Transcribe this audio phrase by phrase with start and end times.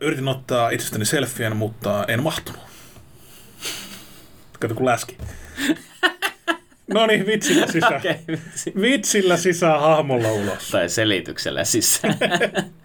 [0.00, 2.60] Yritin ottaa itsestäni selfien, mutta en mahtunut.
[4.60, 5.16] Kato kun läski.
[6.94, 7.96] No niin, vitsillä sisään.
[7.96, 8.72] Okei, vitsi.
[8.80, 10.70] Vitsillä sisään hahmolla ulos.
[10.70, 12.18] Tai selityksellä sisään.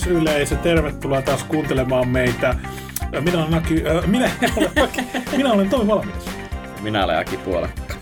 [0.00, 2.54] Rakas yleisö, tervetuloa taas kuuntelemaan meitä.
[3.20, 5.00] Minä olen, Aki, äh, minä, olen, Aki,
[5.36, 6.24] minä olen Tomi Valmius.
[6.80, 7.94] Minä olen Aki Puolakka.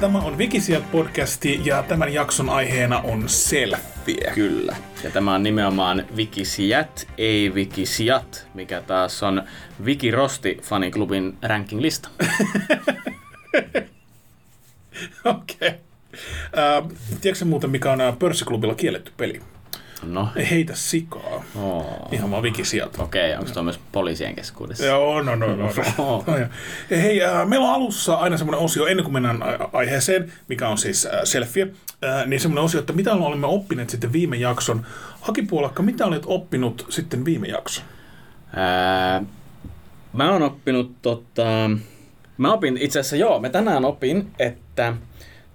[0.00, 4.32] Tämä on Vikisieltä podcasti ja tämän jakson aiheena on selfie.
[4.34, 4.76] Kyllä.
[5.02, 9.42] Ja tämä on nimenomaan Vikisijät, ei Vikisijat, mikä taas on
[9.84, 12.08] Viki Rosti faniklubin ranking-lista.
[15.24, 15.68] Okei.
[15.68, 15.70] Okay.
[16.58, 16.84] Äh,
[17.20, 19.40] tiedätkö muuten, mikä on pörssiklubilla kielletty peli?
[20.06, 21.44] No, Heitä sikaa.
[21.56, 22.08] oo.
[22.12, 23.02] Ihan vaan Vikisieltä.
[23.02, 24.84] Okei, onko tuo myös poliisien keskuudessa?
[24.84, 25.56] Joo, no, no, no.
[25.56, 26.24] no.
[26.90, 29.38] No hei, äh, meillä on alussa aina semmoinen osio, ennen kuin mennään
[29.72, 31.68] aiheeseen, mikä on siis äh, selfie,
[32.04, 34.86] äh, niin semmoinen osio, että mitä olemme oppineet sitten viime jakson.
[35.20, 37.84] Hakipuolakka, mitä olet oppinut sitten viime jakson?
[38.56, 39.22] Ää,
[40.12, 41.70] mä oon oppinut tota...
[42.38, 44.94] Mä opin itse asiassa, joo, mä tänään opin, että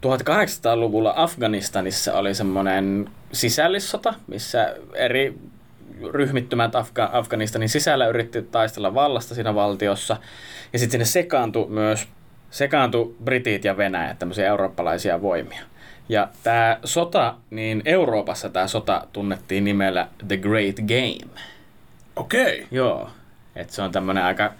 [0.05, 5.37] 1800-luvulla Afganistanissa oli semmoinen sisällissota, missä eri
[6.11, 10.17] ryhmittymät Afga- Afganistanin sisällä yritti taistella vallasta siinä valtiossa.
[10.73, 12.07] Ja sitten sinne sekaantui myös
[12.51, 15.61] sekaantui Britit ja Venäjä, tämmöisiä eurooppalaisia voimia.
[16.09, 21.41] Ja tämä sota, niin Euroopassa tämä sota tunnettiin nimellä The Great Game.
[22.15, 22.67] Okei.
[22.71, 23.09] Joo,
[23.55, 24.53] että se on tämmöinen aika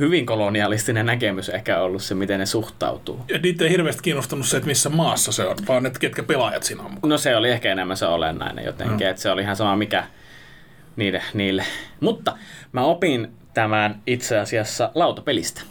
[0.00, 3.20] hyvin kolonialistinen näkemys ehkä ollut se, miten ne suhtautuu.
[3.28, 6.62] Ja niitä ei hirveästi kiinnostanut se, että missä maassa se on, vaan että ketkä pelaajat
[6.62, 6.98] siinä on.
[7.02, 10.04] No se oli ehkä enemmän se olennainen jotenkin, että se oli ihan sama mikä
[10.96, 11.64] niille, niille.
[12.00, 12.36] Mutta
[12.72, 15.62] mä opin tämän itse asiassa lautapelistä.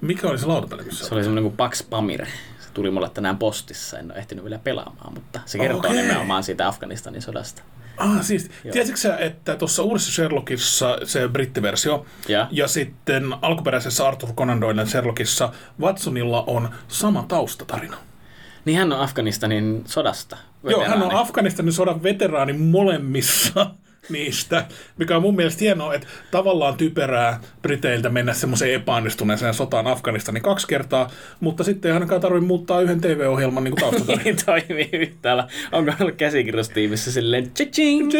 [0.00, 2.26] Mikä oli se lautapeli, missä Se oli semmoinen kuin Pax Pamir.
[2.58, 6.02] Se tuli mulle tänään postissa, en ole ehtinyt vielä pelaamaan, mutta se kertoo Okei.
[6.02, 7.62] nimenomaan siitä Afganistanin sodasta.
[7.96, 12.48] Ah, siis, tiesitkö sä, että tuossa uudessa Sherlockissa, se brittiversio, Ja?
[12.50, 17.96] ja sitten alkuperäisessä Arthur Conan Doylen Sherlockissa Watsonilla on sama taustatarina.
[18.64, 20.36] Niin hän on Afganistanin sodasta.
[20.64, 21.20] Joo, hän on veteraani.
[21.20, 23.70] Afganistanin sodan veteraani molemmissa
[24.08, 24.64] niistä,
[24.98, 30.66] mikä on mun mielestä hienoa, että tavallaan typerää Briteiltä mennä semmoiseen epäonnistuneeseen sotaan Afganistanin kaksi
[30.66, 34.22] kertaa, mutta sitten ei ainakaan tarvitse muuttaa yhden TV-ohjelman niin taustatarina.
[34.24, 35.48] Niin toimii yhtäällä.
[35.72, 38.12] Onko ollut käsikirjoitustiimissä silleen tching,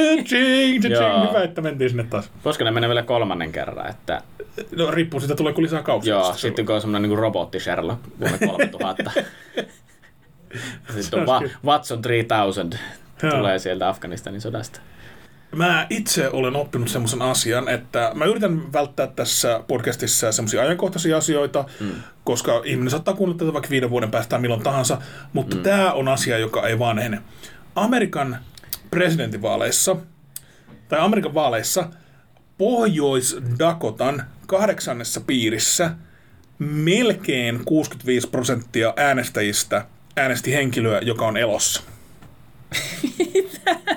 [0.91, 1.29] Joo.
[1.29, 2.31] Hyvä, että mentiin sinne taas.
[2.43, 4.23] Koska ne menee vielä kolmannen kerran, että
[4.77, 6.15] No, riippuu siitä, tuleeko lisää kauksia.
[6.15, 9.11] joo, sitten kun on semmoinen niin robotti Sherlock vuonna 3000.
[11.01, 12.77] sitten on Va- Watson 3000
[13.23, 13.33] Joo.
[13.37, 14.81] tulee sieltä Afganistanin sodasta.
[15.55, 21.65] Mä itse olen oppinut semmoisen asian, että mä yritän välttää tässä podcastissa semmoisia ajankohtaisia asioita,
[21.81, 21.91] mm.
[22.25, 24.99] koska ihminen saattaa kuunnella tätä vaikka viiden vuoden päästä milloin tahansa,
[25.33, 25.63] mutta mm.
[25.63, 27.23] tämä on asia, joka ei vanhene.
[27.75, 28.39] Amerikan
[28.91, 29.97] presidentinvaaleissa,
[30.89, 31.89] tai Amerikan vaaleissa,
[32.59, 35.91] Pohjois-Dakotan kahdeksannessa piirissä
[36.59, 39.87] melkein 65 prosenttia äänestäjistä
[40.17, 41.83] äänesti henkilöä, joka on elossa.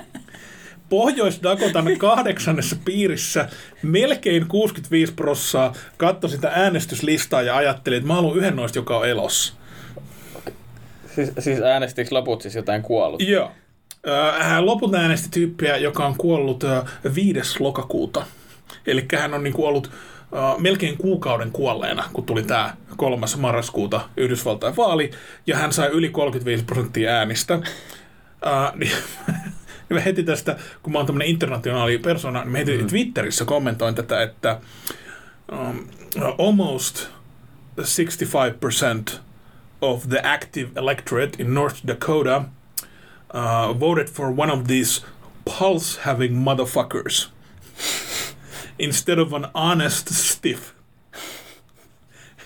[0.90, 3.48] Pohjois-Dakotan kahdeksannessa piirissä
[3.82, 9.08] melkein 65 prossaa katsoi sitä äänestyslistaa ja ajatteli, että mä haluan yhden noista, joka on
[9.08, 9.54] elossa.
[11.14, 13.22] Siis, siis äänestikö loput siis jotain kuollut?
[13.22, 13.50] Joo.
[14.38, 16.84] Hän loput äänesti tyyppiä, joka on kuollut ö,
[17.14, 17.62] 5.
[17.62, 18.24] lokakuuta.
[18.86, 24.76] Eli hän on niinku ollut ö, melkein kuukauden kuolleena, kun tuli tämä kolmas marraskuuta Yhdysvaltain
[24.76, 25.10] vaali,
[25.46, 27.54] ja hän sai yli 35 prosenttia äänistä.
[27.54, 27.62] Uh,
[28.78, 28.92] niin,
[29.90, 33.94] niin mä heti tästä, kun mä oon tämmönen internationaali persona, niin mä heti Twitterissä kommentoin
[33.94, 34.60] tätä, että
[35.52, 35.88] um,
[36.38, 37.08] almost
[37.80, 39.18] 65%
[39.80, 42.36] of the active electorate in North Dakota
[43.34, 45.02] uh, voted for one of these
[45.58, 47.32] pulse-having motherfuckers
[48.78, 50.72] instead of an honest stiff.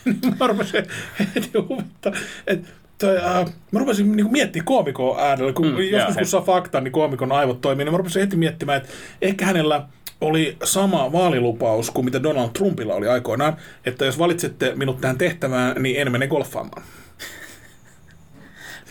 [0.41, 0.87] mä rupesin
[1.35, 2.13] heti huvittaa,
[2.47, 6.31] että toi, uh, mä rupesin niinku miettimään koomikon äänellä, kun mm, joskus kun heti.
[6.31, 8.93] saa faktaa, niin koomikon aivot toimii, niin mä rupesin heti miettimään, että
[9.23, 9.89] ehkä hänellä
[10.21, 13.57] oli sama vaalilupaus kuin mitä Donald Trumpilla oli aikoinaan,
[13.87, 16.83] että jos valitsette minut tähän tehtävään, niin en mene golfaamaan.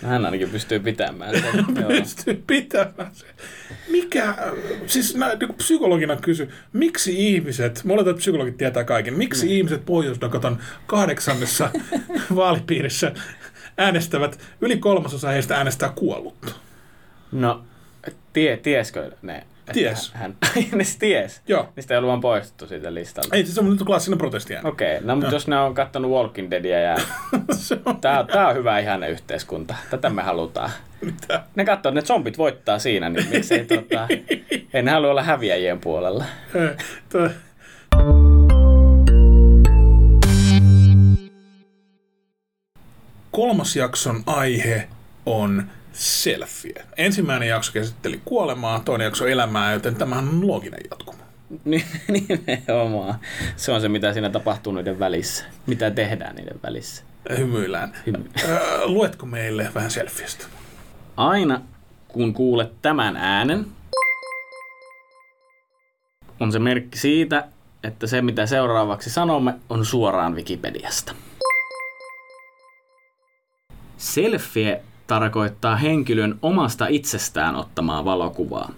[0.04, 1.66] Hän ainakin pystyy pitämään sen.
[1.82, 1.90] Joo.
[1.90, 3.26] pystyy pitämään se.
[3.90, 4.36] Mikä,
[4.88, 9.52] siis mä niin psykologina kysyn, miksi ihmiset, mä oletan, että psykologit tietää kaiken, miksi mm.
[9.52, 10.20] ihmiset pohjois
[10.88, 11.70] kahdeksannessa
[12.36, 13.12] vaalipiirissä
[13.78, 16.52] äänestävät, yli kolmasosa heistä äänestää kuollutta?
[17.32, 17.64] No,
[18.34, 19.44] tie, tieskö ne?
[19.74, 20.12] Ties.
[20.14, 20.36] Hän,
[20.72, 21.42] ne se ties.
[21.48, 21.70] Joo.
[21.76, 23.36] Niistä ei ollut vaan poistettu siitä listalta.
[23.36, 24.54] Ei, se on nyt klassinen protesti.
[24.64, 26.98] Okei, okay, no mutta jos ne on kattonut Walking Deadia ja
[27.86, 29.76] on tää, tää on hyvä ihanne yhteiskunta.
[29.90, 30.70] Tätä me halutaan.
[31.02, 31.44] mitä.
[31.56, 34.08] Ne katsoo, että ne zombit voittaa siinä, niin miksei tota...
[34.74, 36.26] Ei ne halua olla häviäjien puolella.
[43.36, 44.88] Kolmas jakson aihe
[45.26, 45.64] on
[45.94, 46.86] selfie.
[46.98, 51.18] Ensimmäinen jakso käsitteli kuolemaa, toinen jakso elämää, joten tämähän on looginen jatkumo.
[51.66, 51.86] Niin,
[52.48, 53.16] Nimenomaan.
[53.56, 55.46] Se on se, mitä siinä tapahtuu niiden välissä.
[55.66, 57.04] Mitä tehdään niiden välissä.
[57.38, 57.94] Hymyillään.
[58.06, 58.30] Hymy.
[58.86, 60.46] Luetko meille vähän selfiestä?
[61.18, 61.62] Aina
[62.08, 63.66] kun kuulet tämän äänen,
[66.40, 67.48] on se merkki siitä,
[67.84, 71.16] että se mitä seuraavaksi sanomme on suoraan Wikipediasta.
[74.04, 78.72] Selfie tarkoittaa henkilön omasta itsestään ottamaa valokuvaa.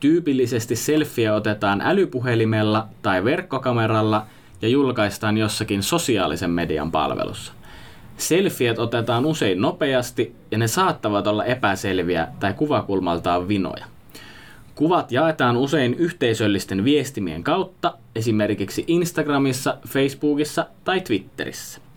[0.00, 4.26] Tyypillisesti selfie otetaan älypuhelimella tai verkkokameralla
[4.62, 7.52] ja julkaistaan jossakin sosiaalisen median palvelussa.
[8.16, 13.84] Selfiet otetaan usein nopeasti ja ne saattavat olla epäselviä tai kuvakulmaltaan vinoja.
[14.74, 21.89] Kuvat jaetaan usein yhteisöllisten viestimien kautta, esimerkiksi Instagramissa, Facebookissa tai Twitterissä.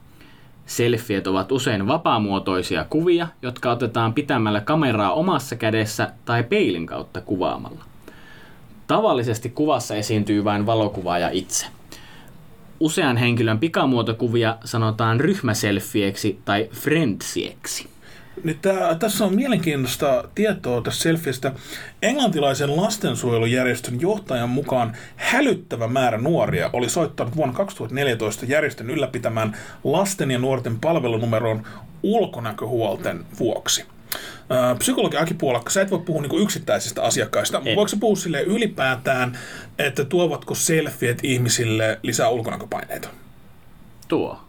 [0.65, 7.86] Selfiet ovat usein vapaamuotoisia kuvia, jotka otetaan pitämällä kameraa omassa kädessä tai peilin kautta kuvaamalla.
[8.88, 11.65] Tavallisesti kuvassa esiintyy vain valokuvaaja itse.
[12.80, 17.92] Usean henkilön pikamuotokuvia sanotaan ryhmäselfieksi tai friendsieksi.
[18.44, 21.51] Nyt tää, tässä on mielenkiintoista tietoa tästä selfiestä.
[22.01, 30.39] Englantilaisen lastensuojelujärjestön johtajan mukaan hälyttävä määrä nuoria oli soittanut vuonna 2014 järjestön ylläpitämään lasten ja
[30.39, 31.68] nuorten palvelunumeron
[32.03, 33.85] ulkonäköhuolten vuoksi.
[34.77, 37.62] Psykologi Aki Puolakka, sä et voi puhua niinku yksittäisistä asiakkaista.
[37.65, 37.75] En.
[37.75, 39.38] Voiko sä puhua sille ylipäätään,
[39.79, 43.09] että tuovatko selfiet ihmisille lisää ulkonäköpaineita?
[44.07, 44.42] Tuo.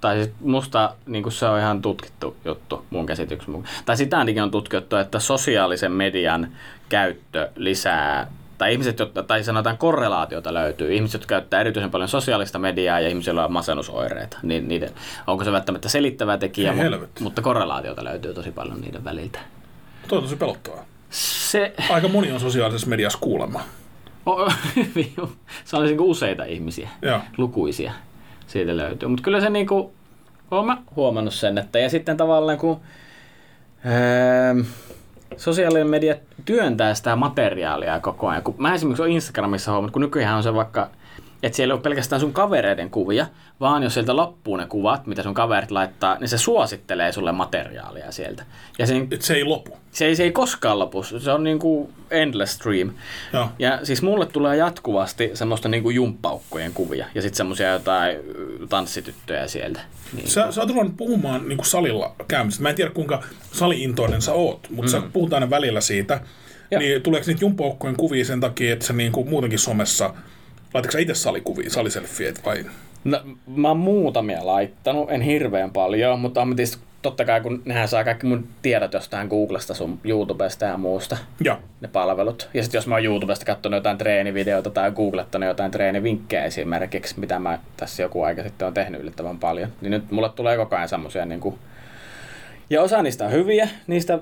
[0.00, 3.74] Tai siis musta niin se on ihan tutkittu juttu mun käsityksen mukaan.
[3.84, 6.48] Tai sitä ainakin on tutkittu, että sosiaalisen median
[6.88, 8.26] käyttö lisää,
[8.58, 13.08] tai ihmiset, jotka, tai sanotaan korrelaatiota löytyy, ihmiset, jotka käyttää erityisen paljon sosiaalista mediaa ja
[13.08, 14.90] ihmisillä on masennusoireita, niin niiden,
[15.26, 19.38] onko se välttämättä selittävä tekijä, mu- mutta korrelaatiota löytyy tosi paljon niiden väliltä.
[20.08, 20.84] Toi on tosi pelottavaa.
[21.10, 23.60] Se, Aika moni on sosiaalisessa mediassa kuulemma.
[25.64, 26.88] se on niinku useita ihmisiä.
[27.02, 27.20] Joo.
[27.38, 27.92] lukuisia
[28.50, 29.08] siitä löytyy.
[29.08, 29.92] Mutta kyllä se niinku,
[30.50, 32.80] oon mä huomannut sen, että ja sitten tavallaan kun
[33.86, 34.64] öö,
[35.36, 36.14] sosiaalinen media
[36.44, 38.42] työntää sitä materiaalia koko ajan.
[38.42, 40.88] Kun mä esimerkiksi olen Instagramissa huomannut, kun nykyään on se vaikka,
[41.42, 43.26] että siellä ei ole pelkästään sun kavereiden kuvia,
[43.60, 48.12] vaan jos sieltä loppuu ne kuvat, mitä sun kaverit laittaa, niin se suosittelee sulle materiaalia
[48.12, 48.44] sieltä.
[48.78, 49.76] Ja se, Et se ei lopu.
[49.92, 52.90] se, ei, se ei koskaan lopu, se on niinku endless stream.
[53.32, 53.48] Joo.
[53.58, 58.16] Ja siis mulle tulee jatkuvasti semmoista niinku jumppaukkojen kuvia ja sitten semmoisia jotain
[58.68, 59.80] tanssityttöjä sieltä.
[60.12, 60.28] Niin.
[60.28, 62.62] Sä, sä oot ruvennut puhumaan niin salilla käymisestä.
[62.62, 63.22] Mä en tiedä, kuinka
[63.52, 65.02] saliintoinen sä oot, mutta mm.
[65.02, 66.20] sä puhut aina välillä siitä.
[66.70, 66.78] Joo.
[66.78, 70.14] Niin tuleeko niitä jumppaukkojen kuvia sen takia, että sä niin kuin muutenkin somessa,
[70.74, 72.64] laitatko itse salikuvia, saliselfieet vai?
[73.04, 77.88] No, mä oon muutamia laittanut, en hirveän paljon, mutta on tietysti totta kai, kun nehän
[77.88, 81.56] saa kaikki mun tiedot jostain Googlesta, sun YouTubesta ja muusta, Joo.
[81.80, 82.48] ne palvelut.
[82.54, 87.38] Ja sitten jos mä oon YouTubesta katsonut jotain treenivideota tai googlettanut jotain treenivinkkejä esimerkiksi, mitä
[87.38, 90.88] mä tässä joku aika sitten on tehnyt yllättävän paljon, niin nyt mulle tulee koko ajan
[90.88, 91.58] semmosia niinku...
[92.70, 94.18] Ja osa niistä on hyviä, niistä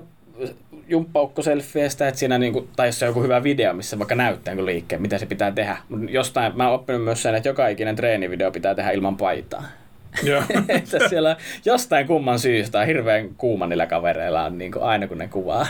[0.87, 5.01] jumppaukkoselfieistä, että siinä niinku, tai jos on joku hyvä video, missä vaikka näyttää jonkun liikkeen,
[5.01, 5.77] mitä se pitää tehdä.
[5.89, 9.63] Mutta jostain, mä oon oppinut myös sen, että joka ikinen treenivideo pitää tehdä ilman paitaa.
[10.67, 15.27] Että siellä jostain kumman syystä hirveän kuuma niillä kavereilla on niin kuin aina kun ne
[15.27, 15.67] kuvaa.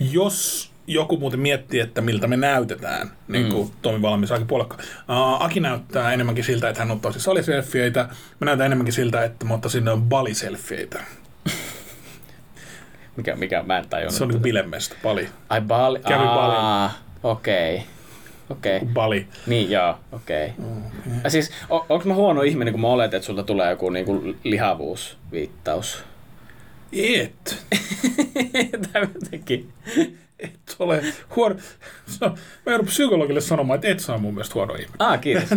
[0.00, 3.74] Jos joku muuten miettii, että miltä me näytetään, niin kuin mm.
[3.82, 4.76] Tomi Valmis, Aki Puolakka.
[4.76, 8.08] Uh, Aki näyttää enemmänkin siltä, että hän ottaisi saliselfieitä.
[8.40, 11.00] Mä näytän enemmänkin siltä, että mä ottaisin baliselfieitä.
[13.16, 14.14] Mikä, mikä mä en tajunnut.
[14.14, 15.28] Se on niin bilemestä, bali.
[15.48, 15.98] Ai Bali.
[15.98, 16.56] Kävi Balin.
[16.56, 16.90] Aa,
[17.22, 17.74] Okei.
[17.74, 17.86] Okay.
[18.50, 18.76] Okei.
[18.76, 18.88] Okay.
[18.92, 19.26] Bali.
[19.46, 20.46] Niin joo, okei.
[20.58, 20.72] Okay.
[21.18, 21.30] Okay.
[21.30, 26.04] Siis, on, onko mä huono ihminen, kun mä oletan, että sulta tulee joku niinku lihavuusviittaus?
[26.92, 27.64] Et.
[28.92, 29.72] tai jotenkin.
[30.38, 31.02] Et ole
[31.36, 31.54] huono.
[32.06, 32.30] Se on-
[32.66, 34.96] Mä joudun psykologille sanomaan, että et saa mun mielestä huono ihminen.
[34.98, 35.48] Ah, kiitos.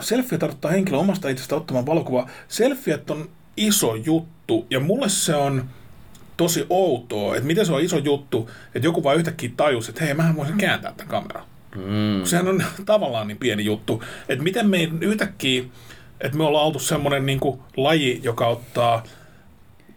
[0.00, 2.30] Selfie tarkoittaa henkilö omasta itsestä ottamaan valokuvaa.
[2.48, 5.64] Selfiet on iso juttu ja mulle se on
[6.36, 10.14] tosi outoa, että miten se on iso juttu, että joku vaan yhtäkkiä tajusi, että hei,
[10.14, 11.44] mähän voisin kääntää tämän kameran.
[11.76, 12.24] mm.
[12.24, 15.64] Sehän on tavallaan niin pieni juttu, että miten me yhtäkkiä
[16.20, 17.40] Että me ollaan oltu semmoinen niin
[17.76, 19.02] laji, joka ottaa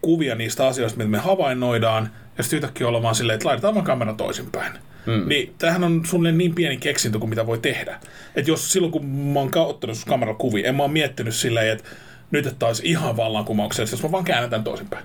[0.02, 3.86] kuvia niistä asioista, mitä me havainnoidaan, ja sitten yhtäkkiä ollaan vaan silleen, että laitetaan vaan
[3.86, 4.72] kamera toisinpäin.
[5.08, 5.28] Mm.
[5.28, 8.00] Niin tämähän on suunnilleen niin pieni keksintö kuin mitä voi tehdä.
[8.36, 11.84] Että jos silloin kun mä oon ottanut kamerakuvia, en mä oon miettinyt silleen, että
[12.30, 15.04] nyt että olisi ihan vallankumouksellista, jos mä vaan käännän tämän toisinpäin.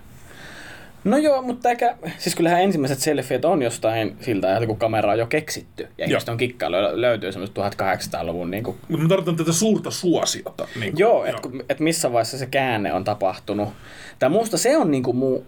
[1.03, 5.19] No joo, mutta eikä, siis kyllähän ensimmäiset selfiet on jostain siltä ajalta, kun kamera on
[5.19, 5.87] jo keksitty.
[5.97, 8.77] Ja ihmiset on kikkailu, löytyy semmoista 1800-luvun niin kuin...
[8.87, 10.67] Mutta mä tarkoitan tätä suurta suosiota.
[10.79, 13.69] Niin kuin, joo, että et missä vaiheessa se käänne on tapahtunut.
[14.19, 15.45] Tai muusta se on niin kuin muu,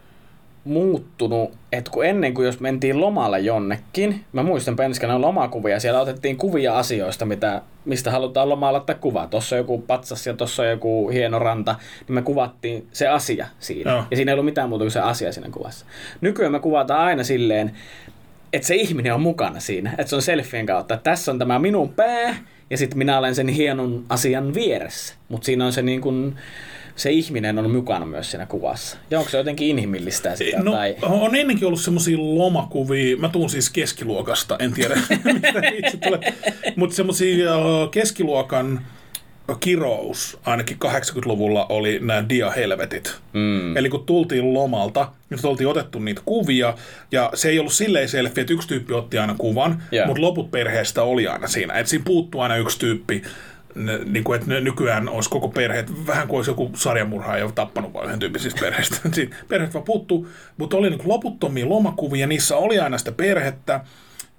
[0.66, 6.38] muuttunut, että kun ennen kuin jos mentiin lomalle jonnekin, mä muistan penskana lomakuvia, siellä otettiin
[6.38, 9.28] kuvia asioista, mitä, mistä halutaan lomalla ottaa kuva.
[9.28, 11.76] Tuossa on joku patsas ja tuossa on joku hieno ranta,
[12.08, 13.92] niin me kuvattiin se asia siinä.
[13.92, 14.06] No.
[14.12, 15.86] Ja siinä ei ollut mitään muuta kuin se asia siinä kuvassa.
[16.22, 17.72] Nykyään me kuvataan aina silleen,
[18.54, 20.94] että se ihminen on mukana siinä, että se on selfien kautta.
[20.94, 22.36] Että tässä on tämä minun pää,
[22.70, 25.16] ja sitten minä olen sen hienon asian vieressä.
[25.30, 26.36] Mutta siinä on se niin kuin,
[26.96, 28.98] se ihminen on mukana myös siinä kuvassa.
[29.12, 30.60] Ja onko se jotenkin inhimillistä sitä?
[30.60, 30.96] No, tai...
[31.02, 34.96] on ennenkin ollut semmoisia lomakuvia, mä tuun siis keskiluokasta, en tiedä
[35.34, 36.34] mistä itse tulee,
[36.76, 37.54] mutta semmoisia
[37.92, 38.82] keskiluokan
[39.60, 43.16] kirous ainakin 80-luvulla oli nämä diahelvetit.
[43.34, 43.78] Mm.
[43.78, 46.74] Eli kun tultiin lomalta, niin oltiin otettu niitä kuvia,
[47.12, 50.08] ja se ei ollut silleen selfie, että yksi tyyppi otti aina kuvan, yeah.
[50.08, 51.74] mutta loput perheestä oli aina siinä.
[51.74, 53.22] Että siinä puuttuu aina yksi tyyppi,
[53.76, 58.06] ne, niin kuin, että nykyään olisi koko perhe, vähän kuin olisi joku sarjamurhaaja tappanut vain
[58.06, 58.98] yhden tyyppisistä perheistä.
[59.50, 60.28] perheet vaan puuttuu,
[60.58, 63.82] mutta oli niin kuin loputtomia lomakuvia, niissä oli aina sitä perhettä,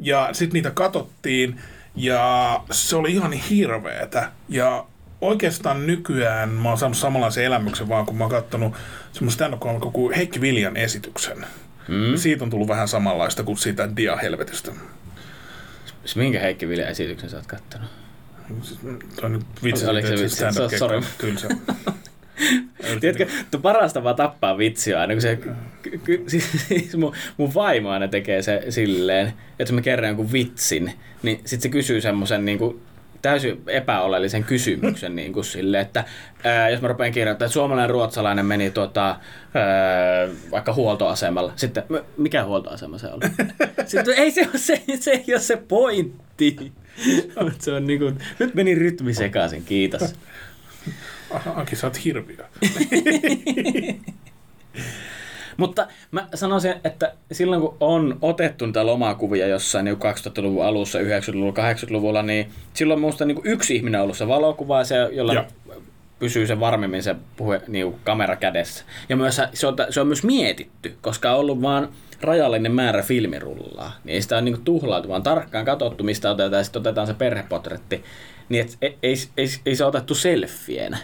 [0.01, 1.61] ja sitten niitä katsottiin,
[1.97, 4.33] ja se oli ihan hirveetä.
[4.49, 4.87] Ja
[5.21, 8.75] oikeastaan nykyään mä oon saanut samanlaisen elämyksen vaan, kun mä oon katsonut
[9.13, 9.55] semmoisen stand
[9.93, 11.47] kuin Heikki Viljan esityksen.
[11.89, 12.17] Mm.
[12.17, 14.73] Siitä on tullut vähän samanlaista kuin siitä dia-helvetistä.
[16.17, 18.06] Minkä Heikki Viljan esityksen sä oot kattonut?
[19.21, 20.45] Toi nyt vitsi, Oliko se vitsi?
[20.53, 21.01] So, sorry.
[21.19, 21.49] Kyllä se.
[23.01, 25.39] Tiedätkö, tu parasta vaan tappaa vitsiä aina, kun se,
[26.05, 30.93] ky, siis, siis mun, mun vaimo aina tekee se silleen, että mä kerron jonkun vitsin,
[31.23, 32.81] niin sit se kysyy semmoisen niin kuin,
[33.23, 36.05] täysin epäoleellisen kysymyksen niin kuin sille, että
[36.45, 39.17] ää, jos mä rupean kirjoittamaan, että suomalainen ruotsalainen meni tuota, ää,
[40.51, 41.53] vaikka huoltoasemalla.
[41.57, 41.85] Sitten,
[42.17, 43.25] mikä huoltoasema se oli?
[43.87, 46.73] Sitten, ei se ole se, se, ei ole se pointti.
[47.59, 50.15] se on niin kuin, nyt meni rytmi sekaisin, kiitos.
[51.55, 52.45] Aki, sä oot hirviö.
[55.57, 61.73] Mutta mä sanoisin, että silloin kun on otettu niitä lomakuvia jossain niin 2000-luvun alussa, 90-luvulla,
[61.73, 65.45] 80-luvulla, niin silloin minusta niin yksi ihminen on ollut se valokuva, se, jolla ja.
[66.19, 68.85] pysyy se varmemmin se puhe, niin kamera kädessä.
[69.09, 71.89] Ja myös se on, se on myös mietitty, koska on ollut vaan
[72.21, 73.93] rajallinen määrä filmirullaa.
[74.05, 77.15] Niin ei sitä ole niin tuhlautu, vaan tarkkaan katsottu, mistä otetaan, ja sitten otetaan se
[77.15, 78.05] perhepotretti.
[78.49, 80.99] Niin et, ei, ei, ei, ei se otettu selfienä.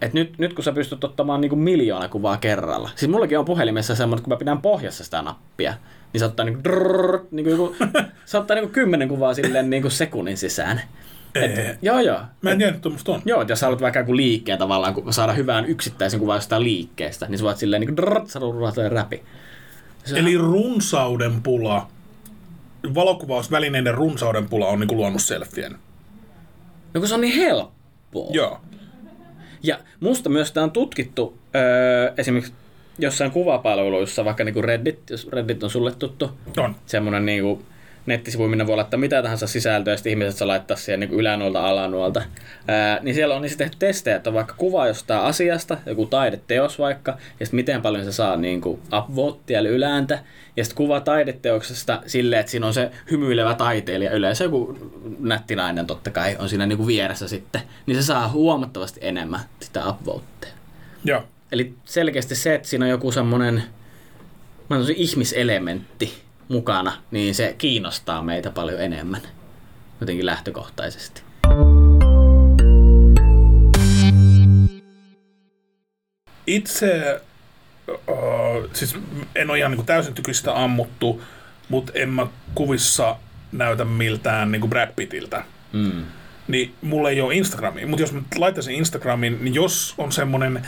[0.00, 2.90] Et nyt, nyt kun sä pystyt ottamaan niin miljoona kuvaa kerralla.
[2.96, 5.74] Siis mullakin on puhelimessa semmoinen, kun mä pidän pohjassa sitä nappia,
[6.12, 7.76] niin se ottaa, niin drrrr, niin kuin,
[8.24, 10.80] se ottaa niin kymmenen kuvaa silleen niin sekunnin sisään.
[11.34, 12.20] Et, joo, joo.
[12.42, 13.22] Mä en tiedä, että on.
[13.24, 16.64] Joo, että jos sä haluat vaikka joku liikkeen tavallaan, kun saada hyvään yksittäisen kuvan jostain
[16.64, 19.22] liikkeestä, niin sä voit silleen niin drrrr, sä räpi.
[20.04, 21.88] Se Eli runsauden pula,
[22.94, 25.72] valokuvausvälineiden runsauden pula on niin kuin luonut selfien.
[26.94, 28.30] No kun se on niin helppoa.
[28.32, 28.60] Joo.
[29.62, 32.52] Ja musta myös tämä on tutkittu öö, esimerkiksi
[32.98, 36.30] jossain kuvapalveluissa, vaikka niin kuin Reddit, jos Reddit on sulle tuttu.
[36.56, 36.76] On.
[36.86, 37.66] Semmoinen niin
[38.04, 41.12] kuin nettisivu, minne voi laittaa mitä tahansa sisältöä, ja sitten ihmiset saa laittaa siihen niin
[41.12, 42.22] ylänuolta alanuolta.
[42.68, 46.78] Ää, niin siellä on niin tehty testejä, että on vaikka kuva jostain asiasta, joku taideteos
[46.78, 50.18] vaikka, ja sitten miten paljon se saa niin kuin upvotea, eli ylääntä,
[50.56, 54.78] ja sitten kuva taideteoksesta silleen, että siinä on se hymyilevä taiteilija, yleensä joku
[55.18, 59.88] nättinainen totta kai on siinä niin kuin vieressä sitten, niin se saa huomattavasti enemmän sitä
[59.88, 60.50] upvotea.
[61.04, 61.22] Joo.
[61.52, 63.62] Eli selkeästi se, että siinä on joku semmoinen
[64.96, 69.20] ihmiselementti, mukana, niin se kiinnostaa meitä paljon enemmän
[70.00, 71.22] jotenkin lähtökohtaisesti.
[76.46, 77.20] Itse,
[77.88, 78.96] uh, siis
[79.34, 81.22] en ole ihan niin kuin täysin tykistä ammuttu,
[81.68, 83.16] mutta en mä kuvissa
[83.52, 85.44] näytä miltään niin kuin Brad Pittiltä.
[85.72, 86.04] Mm.
[86.48, 90.66] Niin mulla ei ole Instagramia, mutta jos mä laittaisin Instagramin, niin jos on semmoinen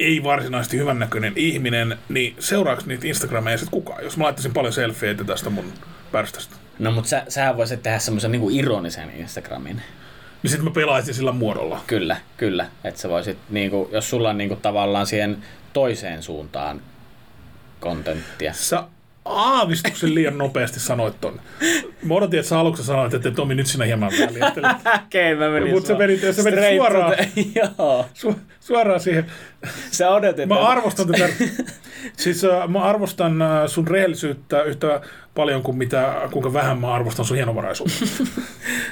[0.00, 5.24] ei varsinaisesti hyvännäköinen ihminen, niin seuraaks niitä Instagrameja sitten kukaan, jos mä laittaisin paljon selfieitä
[5.24, 5.72] tästä mun
[6.12, 6.56] pärstästä?
[6.78, 9.82] No mutta sä, sä voisit tehdä semmoisen niinku ironisen Instagramin.
[10.42, 11.80] Niin sitten mä pelaisin sillä muodolla.
[11.86, 12.66] Kyllä, kyllä.
[12.84, 16.80] Että sä voisit, niinku, jos sulla on niinku tavallaan siihen toiseen suuntaan
[17.80, 18.52] kontenttia.
[18.52, 18.84] Sä
[19.28, 21.40] aavistuksen liian nopeasti sanoit ton.
[22.04, 24.10] Mä odotin, että sä aluksi sanoit, että Tomi, nyt sinä hieman.
[25.06, 27.14] Okei, mä menin Mutta sä menit, sä menit suoraan,
[28.14, 29.26] su, suoraan siihen.
[29.90, 30.48] Sä odotit.
[30.48, 31.28] Mä että- arvostan tätä,
[32.16, 35.00] siis äh, mä arvostan äh, sun rehellisyyttä yhtä
[35.34, 38.04] paljon kuin mitä, kuinka vähän mä arvostan sun hienovaraisuutta.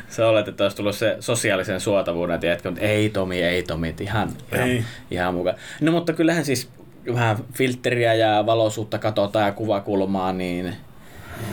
[0.08, 4.02] Sä olet, että olisi tullut se sosiaalisen suotavuuden, tiedätkö, mutta ei Tomi, ei Tomi, että
[4.02, 4.84] ihan, ihan, Ei.
[5.10, 5.56] ihan mukaan.
[5.80, 6.68] No mutta kyllähän siis
[7.14, 10.76] vähän filtteriä ja valoisuutta katsotaan ja kuvakulmaa, niin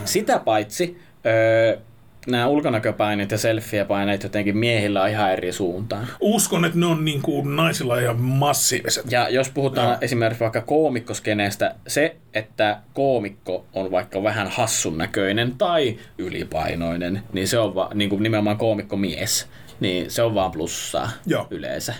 [0.04, 1.78] sitä paitsi öö,
[2.26, 6.08] nämä ulkonäköpaineet ja selfie-paineet jotenkin miehillä on ihan eri suuntaan.
[6.20, 9.12] Uskon, että ne on niin kuin naisilla ihan massiiviset.
[9.12, 9.98] Ja jos puhutaan Joo.
[10.00, 17.58] esimerkiksi vaikka koomikkoskeneestä, se, että koomikko on vaikka vähän hassun näköinen tai ylipainoinen, niin se
[17.58, 19.48] on va, niin kuin nimenomaan koomikko mies,
[19.80, 21.46] niin se on vaan plussaa Joo.
[21.50, 21.94] yleensä.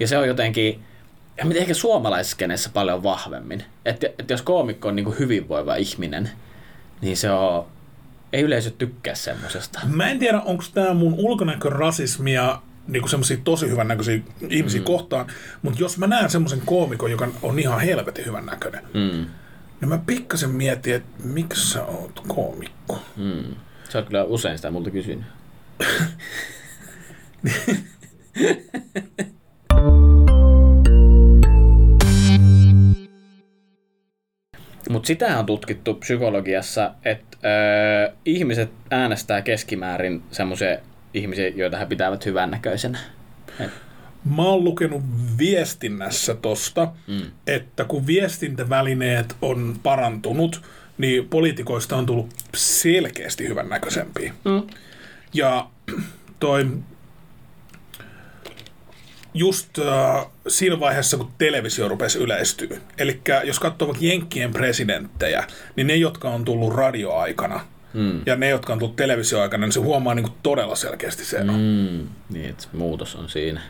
[0.00, 0.82] Ja se on jotenkin,
[1.42, 3.64] ja miten ehkä suomalaisessa paljon vahvemmin.
[3.84, 6.30] Että et jos koomikko on niin kuin hyvinvoiva ihminen,
[7.00, 7.66] niin se on,
[8.32, 9.80] ei yleisö tykkää semmosesta.
[9.86, 14.84] Mä en tiedä, onko tämä mun ulkonäkörasismia niin semmoisia tosi hyvännäköisiä ihmisiä mm.
[14.84, 15.26] kohtaan,
[15.62, 19.26] mutta jos mä näen semmoisen koomikon, joka on ihan helvetin hyvännäköinen, Mm.
[19.80, 23.02] niin mä pikkasen mietin, että miksi sä oot koomikko.
[23.16, 23.44] Mm.
[23.88, 25.24] Sä oot kyllä usein sitä multa kysynyt.
[34.92, 40.78] Mutta sitä on tutkittu psykologiassa, että öö, ihmiset äänestää keskimäärin semmoisia
[41.14, 42.98] ihmisiä, joita he pitävät hyvännäköisenä.
[43.60, 43.70] Et,
[44.36, 45.02] Mä oon lukenut
[45.38, 47.22] viestinnässä tosta, mm.
[47.46, 50.62] että kun viestintävälineet on parantunut,
[50.98, 54.34] niin poliitikoista on tullut selkeästi hyvännäköisempiä.
[54.44, 54.62] mm.
[55.34, 55.66] Ja
[56.40, 56.66] toi
[59.34, 62.76] just äh, siinä vaiheessa, kun televisio rupesi yleistyä.
[62.98, 65.44] Eli jos katsoo vaikka Jenkkien presidenttejä,
[65.76, 67.60] niin ne, jotka on tullut radioaikana,
[67.94, 68.20] Mm.
[68.26, 71.52] ja ne, jotka on tullut televisioaikana, niin se huomaa niin kuin todella selkeästi se ero.
[71.52, 71.58] Mm.
[71.58, 72.06] Mm.
[72.30, 73.60] Niin, että muutos on siinä.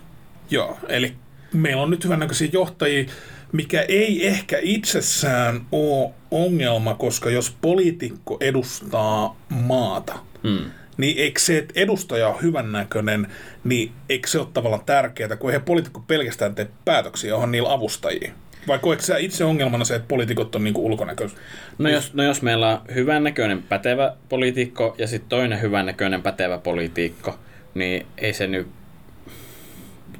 [0.50, 1.14] Joo, eli
[1.52, 3.04] meillä on nyt hyvännäköisiä johtajia,
[3.52, 10.70] mikä ei ehkä itsessään ole ongelma, koska jos poliitikko edustaa maata, Mm.
[11.02, 13.26] Niin eikö se, että edustaja on hyvännäköinen,
[13.64, 18.32] niin eikö se ole tavallaan tärkeää, kun eihän poliitikko pelkästään tee päätöksiä, onhan niillä avustajia.
[18.68, 21.38] Vai koetko sä itse ongelmana se, että poliitikot on niinku ulkonäköisiä?
[21.78, 27.38] No jos, no jos meillä on hyvännäköinen pätevä poliitikko ja sitten toinen hyvännäköinen pätevä poliitikko,
[27.74, 28.66] niin ei se nyt...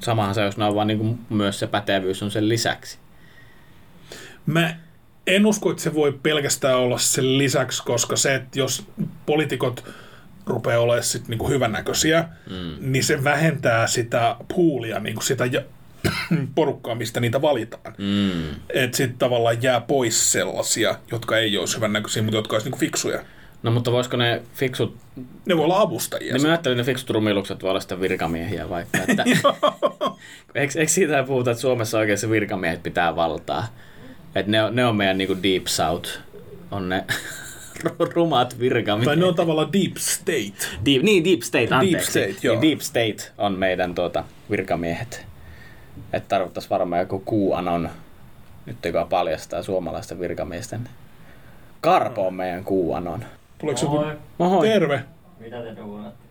[0.00, 2.98] Samahan se, jos ne on vaan niin myös se pätevyys on sen lisäksi.
[4.46, 4.76] Mä
[5.26, 8.86] en usko, että se voi pelkästään olla sen lisäksi, koska se, että jos
[9.26, 9.84] poliitikot
[10.52, 12.74] rupeaa olemaan sit niinku hyvännäköisiä, mm.
[12.80, 15.62] niin se vähentää sitä poolia, niinku sitä ja-
[16.54, 17.94] porukkaa, mistä niitä valitaan.
[17.98, 18.50] Mm.
[18.70, 23.20] Että sitten tavallaan jää pois sellaisia, jotka ei olisi hyvännäköisiä, mutta jotka olisi niinku fiksuja.
[23.62, 24.96] No mutta voisiko ne fiksut...
[25.46, 26.32] Ne voi olla avustajia.
[26.32, 28.98] Niin mä ajattelin, että ne fiksut rumilukset voi olla sitten virkamiehiä vaikka.
[29.08, 29.24] Että...
[30.54, 33.66] eikö, eikö siitä puhuta, että Suomessa oikeasti virkamiehet pitää valtaa?
[34.34, 36.10] Että ne on, ne on meidän niinku deep south.
[36.70, 37.04] On ne
[38.14, 39.04] rumat virkamiehet.
[39.04, 40.66] tai ne on tavallaan deep state.
[40.84, 42.10] Deep, niin, Deep State, anteeksi.
[42.10, 42.60] State, joo.
[42.60, 45.26] Niin Deep State on meidän tuota, virkamiehet.
[46.12, 47.90] Että tarvittaisiin varmaan joku QAnon,
[48.66, 50.88] nyt joka paljastaa suomalaisten virkamiesten.
[51.80, 53.24] Karpo on meidän QAnon.
[53.58, 53.96] Tuleeko joku...
[53.96, 54.16] Moi.
[54.38, 54.68] Moi.
[54.68, 55.04] Terve.
[55.40, 56.28] Mitä te duunatte?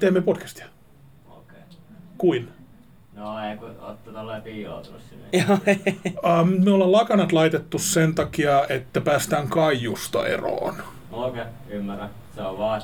[0.00, 0.66] Teemme podcastia.
[1.30, 1.58] Okei.
[2.18, 2.48] Kuin?
[3.18, 3.76] No ei, kun
[4.12, 5.46] tolleen piiloutunut sinne.
[6.26, 10.74] Ähm, me ollaan lakanat laitettu sen takia, että päästään Kaijusta eroon.
[11.12, 12.10] Okei, ymmärrän.
[12.34, 12.82] Se on vaan...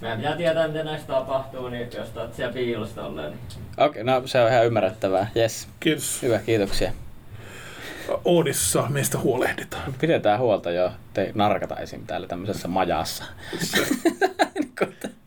[0.00, 3.40] Meidän pitää tietää, miten näistä tapahtuu, niin jos ootte siellä piilossa tolleen, niin...
[3.76, 5.30] Okei, no se on ihan ymmärrettävää.
[5.36, 5.68] Yes.
[5.80, 6.22] Kiitos.
[6.22, 6.92] Hyvä, kiitoksia.
[8.24, 9.94] Oodissa meistä huolehditaan.
[10.00, 12.06] Pidetään huolta jo, te narkata esim.
[12.06, 13.24] täällä tämmöisessä majassa.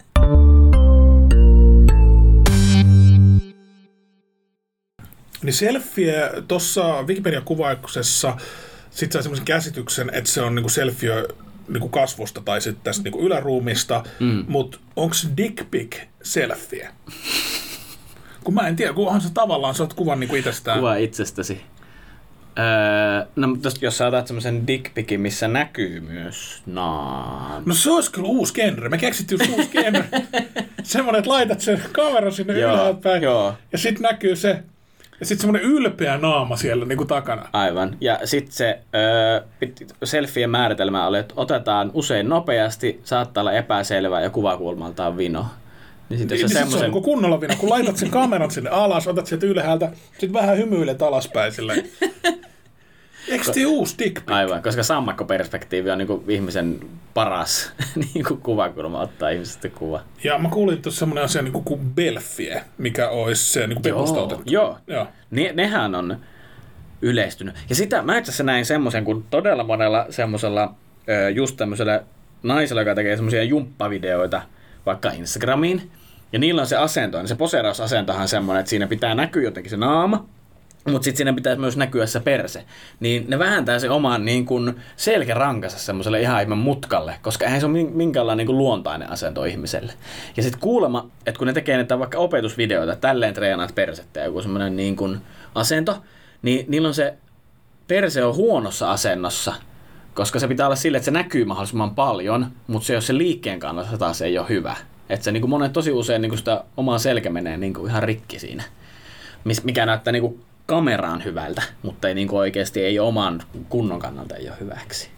[5.44, 8.38] Niin selfie tuossa Wikipedian kuvauksessa
[8.92, 11.26] sit sai semmoisen käsityksen, että se on niinku selfie
[11.68, 14.46] niinku kasvosta tai sitten tästä niinku yläruumista, mm.
[14.48, 16.90] mutta onko dick pic selfie?
[18.44, 20.80] Kun mä en tiedä, kun onhan se tavallaan, sä oot kuvan niinku itsestään.
[20.80, 21.62] Kuva itsestäsi.
[22.60, 27.64] Öö, no, mutta jos sä otat semmoisen dickpikin, missä näkyy myös naan.
[27.66, 28.90] No se olisi kyllä uusi genre.
[28.90, 30.06] Me keksittiin just uusi genre.
[30.84, 33.24] Semmoinen, että laitat sen kameran sinne Joo, ylhäältä päin.
[33.24, 33.54] joo.
[33.72, 34.64] Ja sitten näkyy se.
[35.20, 37.46] Ja sitten semmoinen ylpeä naama siellä niin kuin takana.
[37.54, 37.98] Aivan.
[38.02, 39.42] Ja sitten se öö,
[40.04, 45.46] selfien määritelmä oli, että otetaan usein nopeasti, saattaa olla epäselvää ja kuvakulmaltaan vino.
[46.10, 46.92] Niin sit jos Niin, se niin sit se on semmoisen...
[46.92, 47.56] niin kunnolla vino.
[47.58, 51.84] Kun laitat sen kameran sinne alas, otat sieltä ylhäältä, sitten vähän hymyilet alaspäin silleen.
[53.30, 54.36] Eikö se uusi dick pic?
[54.36, 56.80] Aivan, koska sammakkoperspektiivi on niin kuin ihmisen
[57.14, 57.72] paras
[58.14, 60.02] niin kuin kuvakulma ottaa ihmisestä kuva.
[60.24, 64.44] Ja mä kuulin tuossa semmoinen asia niin kuin, Belfie, mikä olisi se niin pepusta otettu.
[64.46, 64.78] joo.
[64.88, 65.08] Joo.
[65.32, 66.18] Ne, nehän on
[67.02, 67.56] yleistynyt.
[67.70, 70.74] Ja sitä mä itse asiassa näin semmoisen, kun todella monella semmoisella
[71.34, 72.04] just tämmöisellä
[72.44, 74.42] naisella, joka tekee semmoisia jumppavideoita
[74.86, 75.92] vaikka Instagramiin,
[76.34, 79.70] ja niillä on se asento, niin se poseerausasentohan on semmoinen, että siinä pitää näkyä jotenkin
[79.70, 80.26] se naama,
[80.86, 82.66] mutta sitten siinä pitää myös näkyä se perse.
[83.00, 87.66] Niin ne vähentää se oman niin kun selkärankansa semmoiselle ihan ihme mutkalle, koska eihän se
[87.66, 89.94] ole min- minkäänlainen niin kun luontainen asento ihmiselle.
[90.38, 94.42] Ja sitten kuulemma, että kun ne tekee näitä vaikka opetusvideoita, tälleen treenaat persettä ja joku
[94.42, 95.22] semmoinen niin kun
[95.56, 96.04] asento,
[96.42, 97.14] niin niillä on se
[97.88, 99.54] perse on huonossa asennossa,
[100.14, 103.60] koska se pitää olla sille, että se näkyy mahdollisimman paljon, mutta se jos se liikkeen
[103.60, 104.76] kannalta taas ei ole hyvä.
[105.10, 107.90] Että se niin kuin monet tosi usein niin kuin sitä omaa selkä menee niin kuin
[107.90, 108.64] ihan rikki siinä,
[109.64, 114.50] mikä näyttää niin kuin kameraan hyvältä, mutta ei niin oikeasti ei oman kunnon kannalta ei
[114.50, 115.10] ole hyväksi.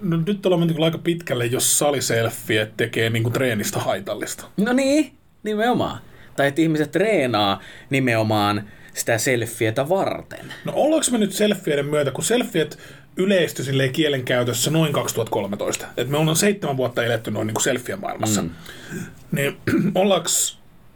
[0.00, 4.44] No, nyt ollaan menty aika pitkälle, jos saliselfie tekee niin kuin treenistä haitallista.
[4.56, 6.00] No niin, nimenomaan.
[6.36, 10.52] Tai että ihmiset treenaa nimenomaan sitä selfietä varten.
[10.64, 12.78] No ollaanko me nyt selfieiden myötä, kun selfiet
[13.16, 18.00] yleistyi silleen kielenkäytössä noin 2013, että me ollaan seitsemän vuotta eletty noin niin kuin selfien
[18.00, 18.50] maailmassa, mm.
[19.32, 19.56] niin
[19.94, 20.28] ollaanko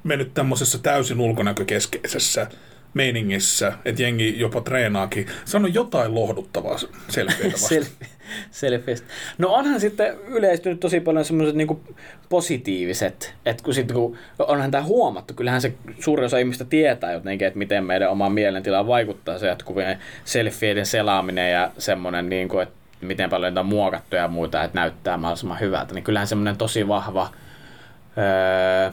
[0.04, 2.46] me nyt tämmöisessä täysin ulkonäkökeskeisessä
[2.94, 5.26] meiningissä, että jengi jopa treenaakin.
[5.44, 6.78] Sano jotain lohduttavaa
[7.08, 7.56] selfieitä.
[7.68, 8.08] Selfie,
[8.50, 9.06] selfiestä.
[9.38, 11.80] No onhan sitten yleistynyt tosi paljon semmoiset niinku
[12.28, 17.46] positiiviset, että kun, sit, kun onhan tämä huomattu, kyllähän se suuri osa ihmistä tietää jotenkin,
[17.46, 22.74] että miten meidän oma mielentilaan vaikuttaa se jatkuvien selfieiden selaaminen ja semmoinen, niin kuin, että
[23.00, 26.88] miten paljon niitä on muokattu ja muuta, että näyttää mahdollisimman hyvältä, niin kyllähän semmoinen tosi
[26.88, 27.30] vahva
[28.18, 28.92] öö,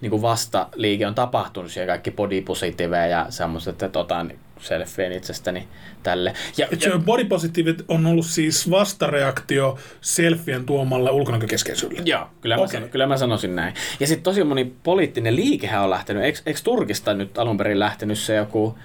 [0.00, 5.68] niin kuin vastaliike on tapahtunut siellä kaikki body positiiveja ja semmoista, että otan selfien itsestäni
[6.02, 6.32] tälle.
[6.56, 12.02] Ja, Et se body positive on ollut siis vastareaktio selfien tuomalle ulkonäkökeskeisyydelle.
[12.04, 12.78] Joo, kyllä mä, Okei.
[12.78, 12.88] okay.
[12.88, 13.74] kyllä mä sanoisin näin.
[14.00, 16.22] Ja sitten tosi moni poliittinen liikehän on lähtenyt.
[16.22, 18.78] Eikö, eikö Turkista nyt alun perin lähtenyt se joku,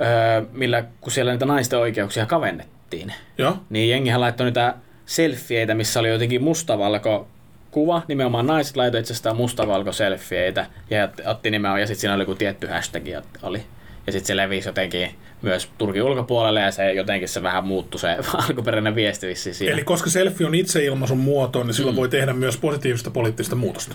[0.00, 3.56] öö, millä kun siellä niitä naisten oikeuksia kavennettiin, Joo.
[3.70, 4.74] niin jengihän laittoi niitä
[5.06, 7.28] selfieitä, missä oli jotenkin mustavalko
[7.70, 12.34] kuva, nimenomaan naiset laitoi itsestään mustavalko selfieitä ja otti- nimenomaan, ja sitten siinä oli joku
[12.34, 13.02] tietty hashtag
[13.42, 13.62] oli.
[14.06, 15.10] Ja sitten se levisi jotenkin
[15.42, 18.16] myös Turkin ulkopuolelle ja se jotenkin se vähän muuttui se
[18.48, 19.72] alkuperäinen viesti vissiin siinä.
[19.72, 21.96] Eli koska selfie on itseilmaisun muoto, niin sillä mm.
[21.96, 23.94] voi tehdä myös positiivista poliittista muutosta.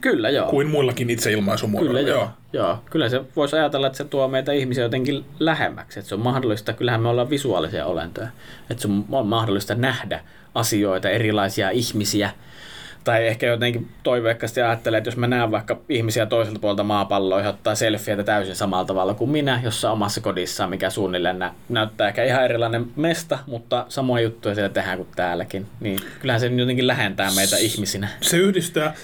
[0.00, 0.50] Kyllä joo.
[0.50, 1.98] Kuin muillakin itseilmaisumuodoilla.
[1.98, 2.30] Kyllä joo.
[2.52, 2.78] joo.
[2.90, 5.98] Kyllä se voisi ajatella, että se tuo meitä ihmisiä jotenkin lähemmäksi.
[5.98, 8.28] Että se on mahdollista, kyllähän me ollaan visuaalisia olentoja.
[8.70, 10.20] Että se on mahdollista nähdä
[10.54, 12.30] asioita, erilaisia ihmisiä.
[13.08, 17.48] Tai ehkä jotenkin toiveikkaasti ajattelee, että jos mä näen vaikka ihmisiä toiselta puolta maapalloa, he
[17.48, 22.24] ottaa selfieitä täysin samalla tavalla kuin minä, jossa omassa kodissaan, mikä suunnilleen nä- näyttää ehkä
[22.24, 25.66] ihan erilainen mesta, mutta samoja juttuja siellä tehdään kuin täälläkin.
[25.80, 28.08] Niin kyllähän se jotenkin lähentää meitä ihmisinä.
[28.20, 28.94] Se yhdistää...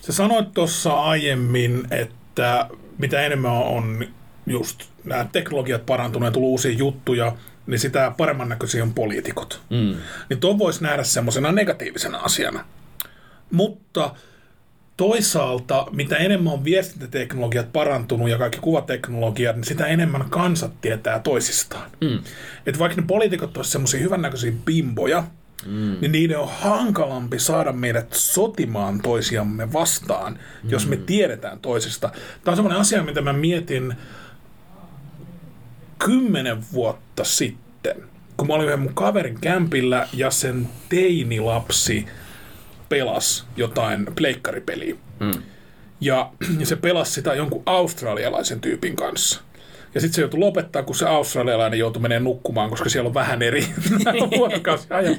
[0.00, 2.66] Sä sanoit tuossa aiemmin, että
[2.98, 4.04] mitä enemmän on
[4.46, 7.32] just nämä teknologiat parantuneet, tullut uusia juttuja,
[7.66, 9.60] niin sitä paremman näköisiä on poliitikot.
[9.70, 9.96] Mm.
[10.28, 12.64] Niin tuon voisi nähdä semmoisena negatiivisena asiana.
[13.52, 14.14] Mutta
[14.96, 21.90] toisaalta, mitä enemmän on viestintäteknologiat parantunut ja kaikki kuvateknologiat, niin sitä enemmän kansat tietää toisistaan.
[22.00, 22.18] Mm.
[22.66, 25.24] Että vaikka ne poliitikot olisivat semmoisia hyvännäköisiä bimboja,
[25.66, 25.96] mm.
[26.00, 30.70] niin niiden on hankalampi saada meidät sotimaan toisiamme vastaan, mm.
[30.70, 32.08] jos me tiedetään toisista.
[32.44, 33.94] Tämä on semmoinen asia, mitä mä mietin
[35.98, 37.96] kymmenen vuotta sitten,
[38.36, 42.06] kun mä olin yhden mun kaverin kämpillä ja sen teinilapsi
[42.92, 44.94] pelasi jotain pleikkaripeliä.
[45.20, 45.42] Mm.
[46.00, 49.40] Ja, ja se pelasi sitä jonkun australialaisen tyypin kanssa.
[49.94, 53.42] Ja sitten se joutui lopettaa, kun se australialainen joutui menemään nukkumaan, koska siellä on vähän
[53.42, 53.66] eri
[54.38, 55.18] vuorokausiajat.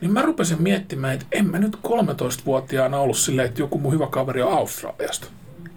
[0.00, 4.06] Niin mä rupesin miettimään, että en mä nyt 13-vuotiaana ollut silleen, että joku mun hyvä
[4.06, 5.26] kaveri on Australiasta.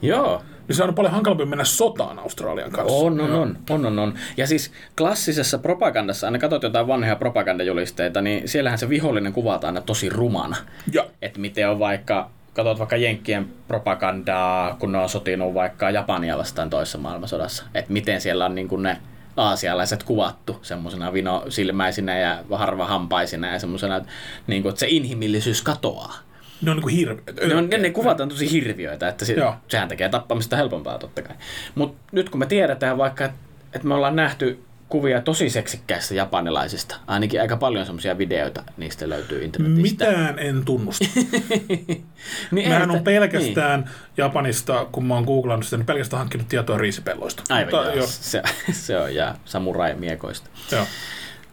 [0.01, 0.41] Joo.
[0.67, 2.97] Niin se on paljon hankalampi mennä sotaan Australian kanssa.
[2.97, 3.41] On, on, Joo.
[3.41, 4.13] on, on, on, on.
[4.37, 9.85] Ja siis klassisessa propagandassa, aina katsot jotain vanhoja propagandajulisteita, niin siellähän se vihollinen kuvataan aina
[9.85, 10.55] tosi rumana.
[10.93, 16.37] Ja, Että miten on vaikka, katsot vaikka Jenkkien propagandaa, kun ne on sotinut vaikka Japania
[16.37, 17.63] vastaan toisessa maailmansodassa.
[17.73, 18.97] Että miten siellä on niin kuin ne
[19.37, 24.09] aasialaiset kuvattu semmoisena vinosilmäisinä ja harvahampaisina ja semmoisena, että,
[24.47, 26.13] niin kuin, että se inhimillisyys katoaa.
[26.61, 27.39] Ne on niinku hirveet.
[27.47, 29.55] Ne, on, ne, ne kuvat on tosi hirviöitä, että se, Joo.
[29.67, 31.35] sehän tekee tappamista helpompaa totta kai.
[31.75, 33.37] Mutta nyt kun me tiedetään vaikka, että
[33.73, 36.95] et me ollaan nähty kuvia tosi seksikkäistä japanilaisista.
[37.07, 40.05] Ainakin aika paljon semmoisia videoita niistä löytyy internetistä.
[40.05, 41.05] Mitään en tunnusta.
[42.51, 43.89] niin, Mähän on pelkästään niin.
[44.17, 47.43] Japanista, kun mä oon googlannut sitä, niin pelkästään hankkinut tietoa riisipelloista.
[47.49, 50.49] Niin, aivan Mutta, joo, joo, Se, se on, ja samurai-miekoista.
[50.71, 50.85] joo.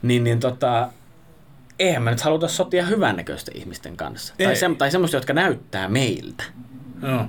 [0.02, 0.88] Niin, niin tota,
[1.78, 4.34] eihän me nyt haluta sotia hyvännäköisten ihmisten kanssa.
[4.38, 4.56] Tai, Ei.
[4.56, 6.44] se, tai semmoista, jotka näyttää meiltä.
[7.02, 7.26] joo.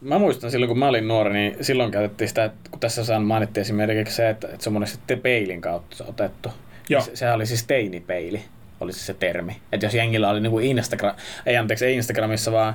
[0.00, 3.22] Mä muistan silloin, kun mä olin nuori, niin silloin käytettiin sitä, että kun tässä saan
[3.22, 6.48] mainittiin esimerkiksi se, että, että se on monesti peilin kautta otettu.
[6.88, 7.02] Joo.
[7.02, 8.44] Se, sehän oli siis teinipeili,
[8.80, 9.56] oli siis se termi.
[9.72, 11.14] Että jos jengillä oli niinku Instagram,
[11.46, 12.74] ei anteeksi, ei Instagramissa, vaan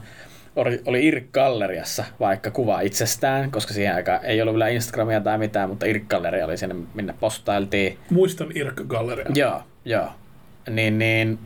[0.57, 5.69] oli, oli IRC-galleriassa vaikka kuva itsestään, koska siihen aikaan ei ollut vielä Instagramia tai mitään,
[5.69, 7.97] mutta IRC-galleria oli sinne, minne postailtiin.
[8.09, 9.31] Muistan Irk-galleria.
[9.35, 10.07] Joo, joo.
[10.69, 11.39] Niin, niin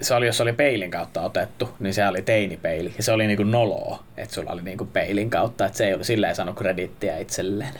[0.00, 2.94] se oli, jos se oli peilin kautta otettu, niin se oli teinipeili.
[2.96, 6.28] Ja se oli niinku noloa, että sulla oli niinku peilin kautta, että se ei, sillä
[6.28, 7.74] ei saanut kredittiä itselleen.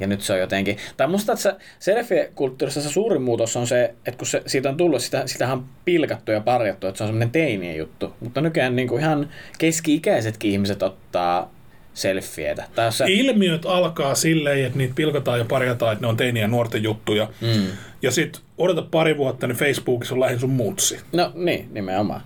[0.00, 0.76] Ja nyt se on jotenkin...
[0.96, 4.76] Tai musta, että se selfie-kulttuurissa se suurin muutos on se, että kun se, siitä on
[4.76, 8.14] tullut, sitä, sitähän on pilkattu ja parjattu, että se on semmoinen teinien juttu.
[8.20, 11.52] Mutta nykyään niinku ihan keski-ikäisetkin ihmiset ottaa
[11.94, 12.64] selfieitä.
[12.74, 16.48] Tai se, Ilmiöt alkaa silleen, että niitä pilkataan ja parjataan, että ne on teiniä ja
[16.48, 17.28] nuorten juttuja.
[17.40, 17.66] mm.
[18.02, 21.00] Ja sit odota pari vuotta, niin Facebookissa on lähin sun mutsi.
[21.12, 22.20] No niin, nimenomaan.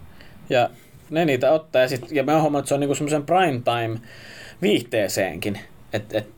[0.50, 0.70] Ja
[1.10, 3.60] ne niitä ottaa ja, sit, ja mä oon huomannut, että se on niinku semmoisen prime
[3.64, 4.00] time
[4.62, 5.60] viihteeseenkin.
[5.92, 6.28] Et, et,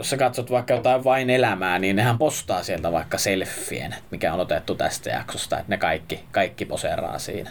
[0.00, 4.40] jos sä katsot vaikka jotain vain elämää, niin nehän postaa sieltä vaikka selfien, mikä on
[4.40, 7.50] otettu tästä jaksosta, että ne kaikki, kaikki poseeraa siinä.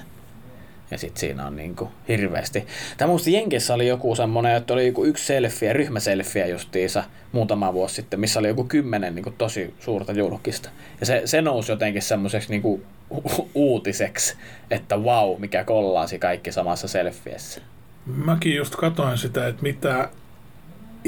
[0.91, 2.67] Ja sitten siinä on niinku hirveästi.
[2.97, 7.95] Tämä muista Jenkessä oli joku semmoinen, että oli joku yksi selfie, ryhmäselfie justiinsa muutama vuosi
[7.95, 10.69] sitten, missä oli joku kymmenen niinku tosi suurta julkista.
[10.99, 12.81] Ja se, se nousi jotenkin semmoiseksi niinku
[13.11, 14.35] u- uutiseksi,
[14.71, 17.61] että wow, mikä kollaasi kaikki samassa selfiessä.
[18.05, 20.09] Mäkin just katoin sitä, että mitä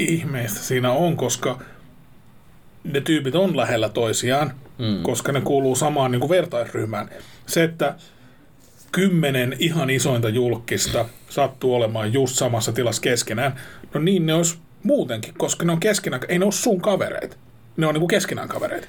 [0.04, 1.58] ihmeistä siinä on, koska
[2.84, 5.02] ne tyypit on lähellä toisiaan, Mm.
[5.02, 7.08] koska ne kuuluu samaan niin kuin vertaisryhmään.
[7.46, 7.94] Se, että
[8.92, 13.54] kymmenen ihan isointa julkista sattuu olemaan just samassa tilassa keskenään,
[13.94, 17.36] no niin ne olisi muutenkin, koska ne on keskenään, ei ne ole sun kavereita.
[17.76, 18.86] Ne on niin kuin keskenään kavereita.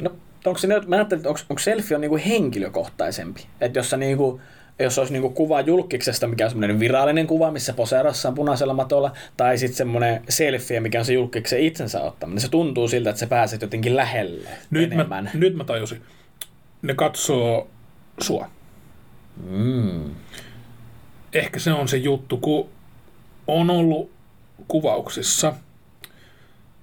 [0.00, 0.12] No,
[0.44, 3.46] onko se mä ajattelin, että onko, onko selfie on niinku henkilökohtaisempi.
[3.60, 4.40] Että jos, sä niinku,
[4.80, 9.58] jos olisi niinku kuva julkiksesta, mikä on semmoinen virallinen kuva, missä poseerassaan punaisella matolla, tai
[9.58, 13.26] sitten semmoinen selfie, mikä on se julkiksen itsensä ottaminen, niin se tuntuu siltä, että sä
[13.26, 15.24] pääset jotenkin lähelle Nyt enemmän.
[15.24, 16.02] mä, nyt mä tajusin.
[16.82, 17.68] Ne katsoo
[18.20, 18.50] sua.
[19.50, 20.10] Mm.
[21.32, 22.68] Ehkä se on se juttu, kun
[23.46, 24.10] on ollut
[24.68, 25.54] kuvauksissa,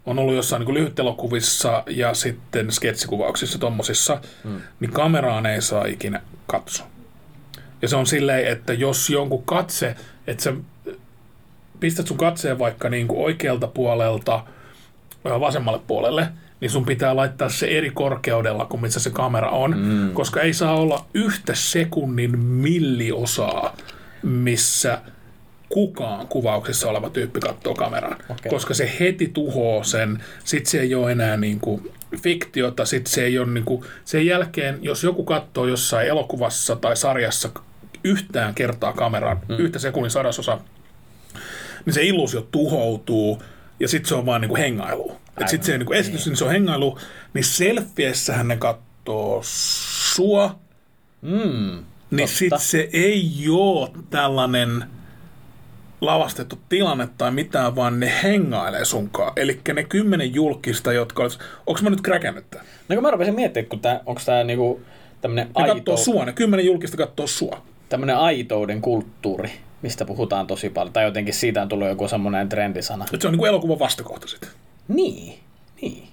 [0.05, 4.61] on ollut jossain niin lyhytelokuvissa ja sitten sketsikuvauksissa tommosissa, mm.
[4.79, 6.87] niin kameraan ei saa ikinä katsoa.
[7.81, 9.95] Ja se on silleen, että jos jonkun katse,
[10.27, 10.53] että sä
[11.79, 14.43] pistät sun katseen vaikka niin kuin oikealta puolelta
[15.23, 16.27] vasemmalle puolelle,
[16.61, 20.13] niin sun pitää laittaa se eri korkeudella kuin missä se kamera on, mm.
[20.13, 23.77] koska ei saa olla yhtä sekunnin milliosaa,
[24.23, 25.01] missä
[25.69, 28.49] kukaan kuvauksessa oleva tyyppi katsoo kameraan, Okei.
[28.49, 33.25] koska se heti tuhoaa sen, sit se ei ole enää niin kuin fiktiota, sit se
[33.25, 37.49] ei ole niin kuin, sen jälkeen, jos joku katsoo jossain elokuvassa tai sarjassa
[38.03, 39.55] yhtään kertaa kameraan, mm.
[39.55, 40.59] yhtä sekunnin sadasosa,
[41.85, 43.43] niin se illuusio tuhoutuu
[43.79, 45.17] ja sitten se on vaan niinku hengailu.
[45.41, 46.99] Et sit se niinku esitys, niin se on hengailu,
[47.33, 50.59] niin selfiessähän ne katsoo sua,
[51.21, 51.83] Mm.
[52.11, 54.83] niin sit se ei oo tällainen
[56.01, 59.33] lavastettu tilanne tai mitään, vaan ne hengailee sunkaan.
[59.35, 61.39] Eli ne kymmenen julkista, jotka olis...
[61.67, 62.61] Onko mä nyt kräkännyt tän?
[62.89, 64.81] No kun mä rupesin miettimään, kun tää, onko tämä niinku
[65.21, 67.61] tämmöinen Ne aito, kattoo sua, ne kymmenen julkista kattoo sua.
[67.89, 70.93] Tämmönen aitouden kulttuuri, mistä puhutaan tosi paljon.
[70.93, 73.05] Tai jotenkin siitä on tullut joku semmoinen trendisana.
[73.13, 74.49] Et se on niinku elokuvan vastakohta sit.
[74.87, 75.39] Niin,
[75.81, 76.07] niin.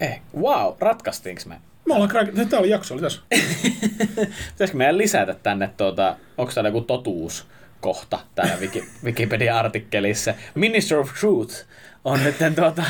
[0.00, 1.60] Eh, wow, ratkaistiinko me?
[1.84, 3.20] Me ollaan kräkännyt, tää oli jakso, oli tässä.
[4.52, 10.34] Pitäisikö meidän lisätä tänne, tuota, onko täällä joku totuuskohta täällä Wiki, Wikipedia-artikkelissa?
[10.54, 11.54] Minister of Truth
[12.04, 12.82] on nyt tuota,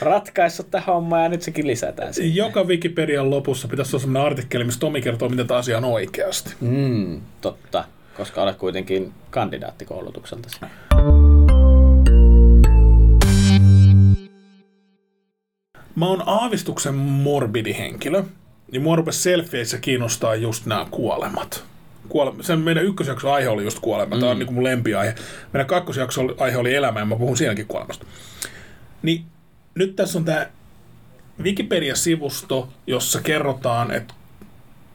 [0.00, 2.28] ratkaissut tähän hommaan ja nyt sekin lisätään sinne.
[2.28, 6.54] Joka Wikipedian lopussa pitäisi olla sellainen artikkeli, missä Tomi kertoo, miten tämä asia on oikeasti.
[6.60, 7.84] Mm, totta,
[8.16, 10.48] koska olet kuitenkin kandidaattikoulutukselta.
[15.94, 18.22] Mä oon aavistuksen morbidi henkilö,
[18.72, 21.64] niin mua rupesi selfieissä kiinnostaa just nämä kuolemat.
[22.08, 24.18] Kuole- sen meidän ykkösjakson aihe oli just kuolema.
[24.18, 25.14] Tämä on niin kuin mun lempiaihe.
[25.52, 28.06] Meidän kakkosjakson aihe oli elämä ja mä puhun siinäkin kuolemasta.
[29.02, 29.24] Niin
[29.74, 30.46] nyt tässä on tämä
[31.42, 34.14] Wikipedia-sivusto, jossa kerrotaan, että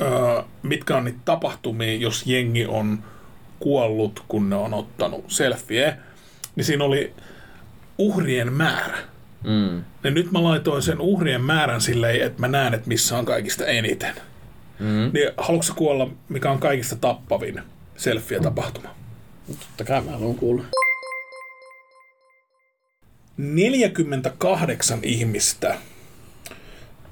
[0.01, 3.03] öö, mitkä on niitä tapahtumia, jos jengi on
[3.59, 5.97] kuollut, kun ne on ottanut selfie,
[6.55, 7.13] niin siinä oli
[7.97, 8.97] uhrien määrä.
[9.43, 9.83] Mm.
[10.03, 13.65] Ja nyt mä laitoin sen uhrien määrän silleen, että mä näen, että missä on kaikista
[13.65, 14.15] eniten.
[14.79, 15.11] Mm.
[15.13, 17.61] Niin haluatko kuolla, mikä on kaikista tappavin
[17.97, 18.89] selfie-tapahtuma?
[19.47, 20.63] Totta kai mä haluan kuulla.
[23.41, 25.75] 48 ihmistä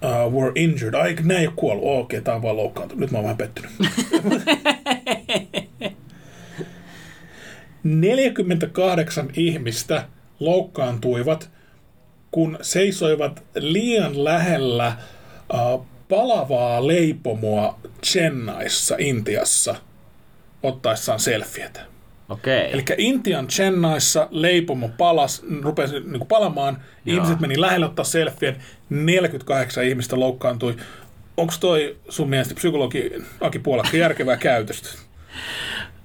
[0.04, 0.94] uh, were injured.
[0.94, 1.84] Ai, ne ei ole kuollut.
[1.86, 3.00] Okei, okay, tää on vaan loukkaantunut.
[3.00, 3.72] Nyt mä oon vähän pettynyt.
[7.84, 10.08] 48 ihmistä
[10.40, 11.50] loukkaantuivat,
[12.32, 14.98] kun seisoivat liian lähellä
[15.54, 19.76] uh, palavaa leipomoa Chennaissa, Intiassa,
[20.64, 21.86] ottaessaan selfietä.
[22.30, 22.72] Okei.
[22.72, 27.16] Eli Intian Chennaissa leipomo palas, rupesi niin palamaan, Joo.
[27.16, 28.56] ihmiset meni lähelle ottaa selfien,
[28.90, 30.76] 48 ihmistä loukkaantui.
[31.38, 33.12] Onko toi sun mielestä psykologi
[33.42, 34.90] Aki Puolakka järkevää käytöstä?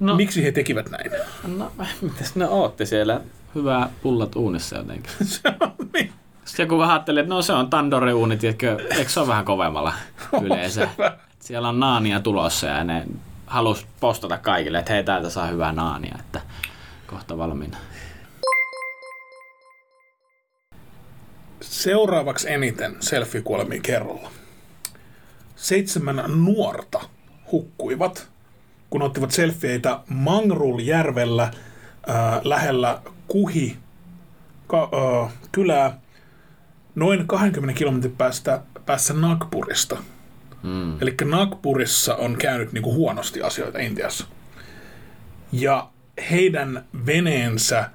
[0.00, 0.16] No.
[0.16, 1.10] Miksi he tekivät näin?
[1.56, 3.20] No, mitäs ne ootti siellä?
[3.54, 5.12] Hyvää pullat uunissa jotenkin.
[5.26, 6.12] Se on niin.
[6.44, 9.92] Sitten joku vähän ajatteli, että no se on tandori-uuni, tiedätkö, eikö se ole vähän kovemmalla
[10.42, 10.88] yleensä?
[11.40, 13.06] Siellä on naania tulossa ja ne
[13.46, 16.40] halus postata kaikille, että hei täältä saa hyvää naania, että
[17.06, 17.76] kohta valmiina.
[21.60, 24.30] Seuraavaksi eniten selfie-kuolemia kerralla.
[25.56, 27.00] Seitsemän nuorta
[27.52, 28.28] hukkuivat,
[28.90, 31.52] kun ottivat selfieitä Mangrul-järvellä äh,
[32.44, 33.76] lähellä Kuhi
[34.66, 34.90] ka,
[35.24, 35.98] äh, kylää
[36.94, 39.96] noin 20 kilometrin päästä, päässä Nagpurista.
[40.64, 41.02] Mm.
[41.02, 44.26] Eli Nagpurissa on käynyt niinku huonosti asioita Intiassa.
[45.52, 45.88] Ja
[46.30, 47.90] heidän veneensä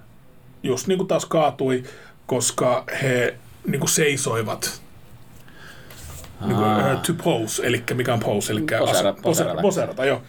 [0.64, 1.84] just niinku taas kaatui,
[2.28, 3.36] koska he
[3.68, 4.82] niinku seisoivat
[6.46, 6.94] niinku, Aa.
[6.94, 9.62] uh, to pose, eli mikä on pose, eli Posera- poserata, poserata.
[9.62, 10.22] poserata, joo.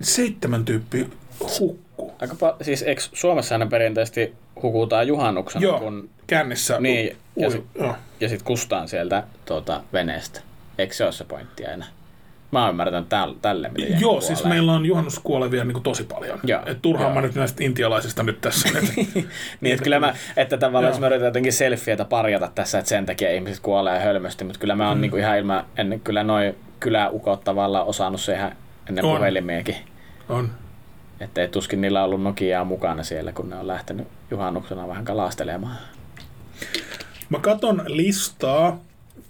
[0.00, 1.08] Seitsemän tyyppi
[1.60, 2.12] hukku.
[2.20, 6.80] Aika pa- siis eikö Suomessa aina perinteisesti hukutaan juhannuksena, Joo, kun kännissä.
[6.80, 7.16] Niin,
[8.20, 10.40] ja sitten kustaan sieltä tuota, veneestä.
[10.80, 11.84] Eikö se ole se pointti aina?
[12.52, 14.56] Mä oon ymmärtänyt täl, tälle, miten jengi Joo, siis kuolee.
[14.56, 16.40] meillä on juhannuskuolevia niin tosi paljon.
[16.44, 18.68] Joo, Et turhaan mä nyt näistä intialaisista nyt tässä.
[18.78, 18.84] Et,
[19.60, 20.92] Niin, että kyllä mä, että tavallaan Joo.
[20.92, 24.74] jos mä yritän jotenkin selfietä parjata tässä, että sen takia ihmiset kuolee hölmösti, mutta kyllä
[24.76, 25.00] mä oon mm.
[25.00, 28.52] niin ihan ilman, ennen kyllä noin kyläukot tavallaan osannut se ihan
[28.88, 29.16] ennen On.
[29.16, 29.76] puhelimiakin.
[30.28, 30.50] on.
[31.20, 35.76] Että ei tuskin niillä ollut Nokiaa mukana siellä, kun ne on lähtenyt juhannuksena vähän kalastelemaan.
[37.28, 38.80] Mä katon listaa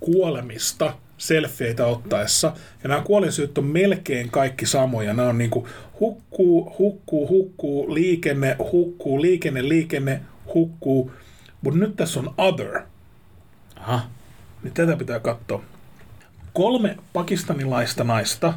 [0.00, 2.52] kuolemista selfieitä ottaessa,
[2.82, 5.14] ja nämä kuolinsyyt on melkein kaikki samoja.
[5.14, 5.68] Nämä on niinku
[6.00, 10.20] hukkuu, hukkuu, hukkuu, liikenne, hukkuu, liikenne, liikenne,
[10.54, 11.12] hukkuu.
[11.62, 12.82] Mutta nyt tässä on other,
[13.76, 14.00] Aha.
[14.62, 15.62] niin tätä pitää katsoa.
[16.52, 18.54] Kolme pakistanilaista naista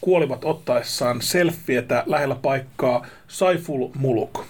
[0.00, 4.44] kuolivat ottaessaan selfietä lähellä paikkaa Saiful Muluk.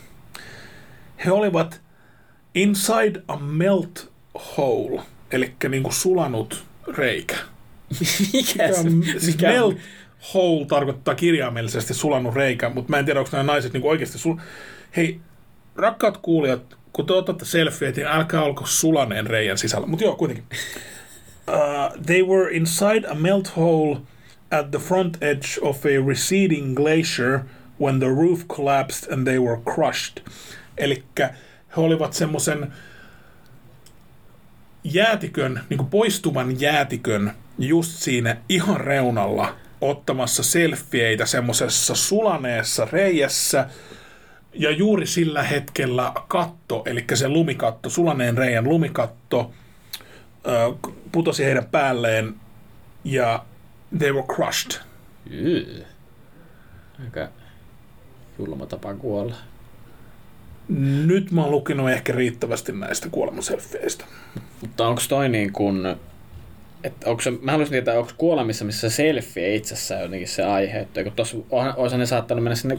[1.25, 1.81] He olivat
[2.55, 4.11] inside a melt
[4.57, 7.37] hole, eli niinku sulanut reikä.
[8.33, 8.83] Mikä se?
[8.83, 9.77] Siis Mikä melt
[10.35, 14.37] hole tarkoittaa kirjaimellisesti sulanut reikä, mutta mä en tiedä, onko nämä naiset niinku oikeasti sul...
[14.97, 15.21] Hei,
[15.77, 19.87] rakkaat kuulijat, kun te otatte selfieet, niin älkää olko sulaneen reijän sisällä.
[19.87, 20.45] Mutta joo, kuitenkin.
[21.49, 24.01] Uh, they were inside a melt hole
[24.51, 27.41] at the front edge of a receding glacier
[27.81, 30.23] when the roof collapsed and they were crushed.
[30.77, 31.03] Eli
[31.77, 32.73] he olivat semmoisen
[34.95, 43.69] jäätikön, niin kuin poistuvan jäätikön just siinä ihan reunalla ottamassa selfieitä semmoisessa sulaneessa reijässä.
[44.55, 49.51] Ja juuri sillä hetkellä katto, eli se lumikatto, sulaneen reijän lumikatto,
[51.13, 52.35] putosi heidän päälleen
[53.05, 53.45] ja
[53.99, 54.81] they were crushed.
[55.31, 55.85] Yy.
[57.05, 57.29] Aika
[58.39, 59.35] julma tapa kuolla.
[61.07, 64.05] Nyt mä oon lukenut ehkä riittävästi näistä kuolemaselfieistä.
[64.61, 65.97] Mutta onko toi niin kuin,
[66.85, 70.79] että onko se, mä haluaisin tietää, onko kuolemissa, missä se selfie itsessään jotenkin se aihe,
[70.79, 71.37] että kun tuossa
[71.77, 72.79] olisi ne saattanut mennä sinne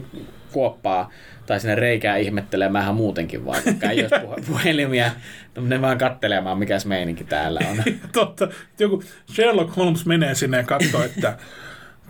[0.52, 1.10] kuoppaa
[1.46, 5.10] tai sinne reikään ihmettelemään muutenkin vaan, vaikka ei olisi puhe- puhelimia,
[5.56, 7.82] no, ne vaan kattelemaan, mikä se meininki täällä on.
[8.12, 8.48] Totta.
[8.78, 11.38] Joku Sherlock Holmes menee sinne ja katsoo, että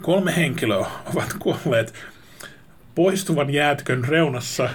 [0.02, 1.94] kolme henkilöä ovat kuolleet
[2.94, 4.68] poistuvan jäätikön reunassa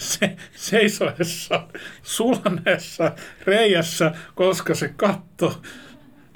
[0.00, 1.66] se, seisoessa
[2.02, 3.12] sulaneessa
[3.46, 5.60] reijässä, koska se katto,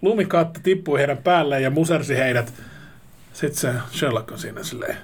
[0.02, 2.52] lumikatto tippui heidän päälleen ja musersi heidät.
[3.32, 4.96] Sitten se Sherlock on siinä silleen,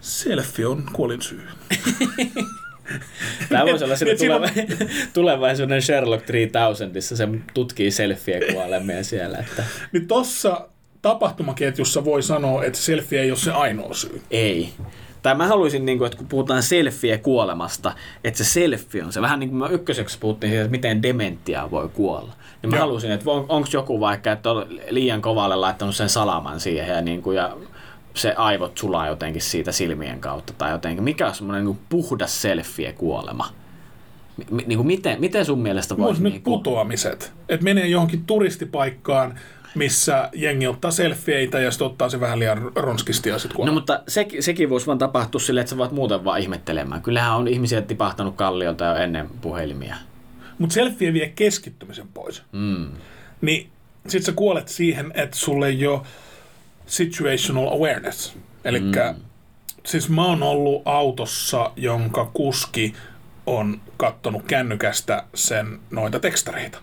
[0.00, 1.42] selfie on kuolin syy.
[3.48, 4.68] Tämä voisi olla siinä siinä on- tuleva,
[5.12, 10.68] tulevaisuuden Sherlock 3000, se tutkii selfie kuolemia siellä, että Niin tossa
[11.02, 14.22] tapahtumaketjussa voi sanoa, että selfie ei ole se ainoa syy.
[14.30, 14.72] ei.
[15.22, 17.92] Tai mä haluaisin, niin kuin, että kun puhutaan selfie kuolemasta,
[18.24, 19.20] että se selfie on se.
[19.22, 22.32] Vähän niin kuin me ykköseksi puhuttiin siitä, että miten dementia voi kuolla.
[22.62, 22.80] Niin mä Joo.
[22.80, 27.00] haluaisin, että on, onko joku vaikka, että on liian kovalle laittanut sen salaman siihen ja,
[27.00, 27.56] niin kuin, ja
[28.14, 31.04] se aivot sulaa jotenkin siitä silmien kautta tai jotenkin.
[31.04, 33.46] Mikä on semmoinen niin puhdas selfie-kuolema?
[34.50, 37.32] Mi- niin kuin miten, miten sun mielestä Voisi Niin kuin, putoamiset.
[37.48, 39.38] Että menee johonkin turistipaikkaan,
[39.74, 44.02] missä jengi ottaa selfieitä ja sitten ottaa se vähän liian ronskisti ja sitten No mutta
[44.08, 47.02] se, sekin voisi vaan tapahtua silleen, että sä voit muuten vaan ihmettelemään.
[47.02, 49.96] Kyllähän on ihmisiä tipahtanut kalliolta jo ennen puhelimia.
[50.58, 52.42] Mutta selfie vie keskittymisen pois.
[52.52, 52.90] Mm.
[53.40, 53.70] Niin
[54.08, 56.00] sit sä kuolet siihen, että sulle ei ole
[56.86, 58.36] situational awareness.
[58.64, 58.92] Eli mm.
[59.86, 62.94] siis mä oon ollut autossa, jonka kuski
[63.46, 66.78] on kattonut kännykästä sen noita tekstareita.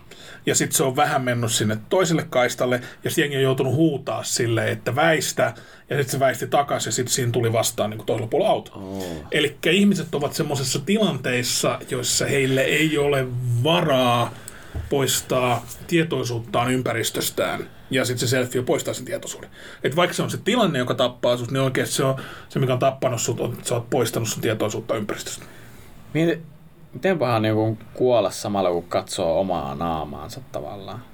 [0.46, 4.22] Ja sitten se on vähän mennyt sinne toiselle kaistalle, ja sitten jengi on joutunut huutaa
[4.22, 5.54] sille, että väistä,
[5.90, 8.72] ja sitten se väisti takaisin, ja sitten siinä tuli vastaan niin toisella puolella auto.
[8.74, 9.04] Oh.
[9.32, 13.26] Eli ihmiset ovat semmoisessa tilanteissa, joissa heille ei ole
[13.62, 14.34] varaa
[14.90, 19.50] poistaa tietoisuuttaan ympäristöstään, ja sitten se selfie poistaa sen tietoisuuden.
[19.84, 22.16] Et vaikka se on se tilanne, joka tappaa sut, niin oikeasti se on
[22.48, 25.44] se, mikä on tappanut sut, on, että sä oot poistanut sun tietoisuutta ympäristöstä.
[26.14, 26.42] Miten,
[26.92, 31.04] miten paha niin kuolla samalla, kun katsoo omaa naamaansa tavallaan?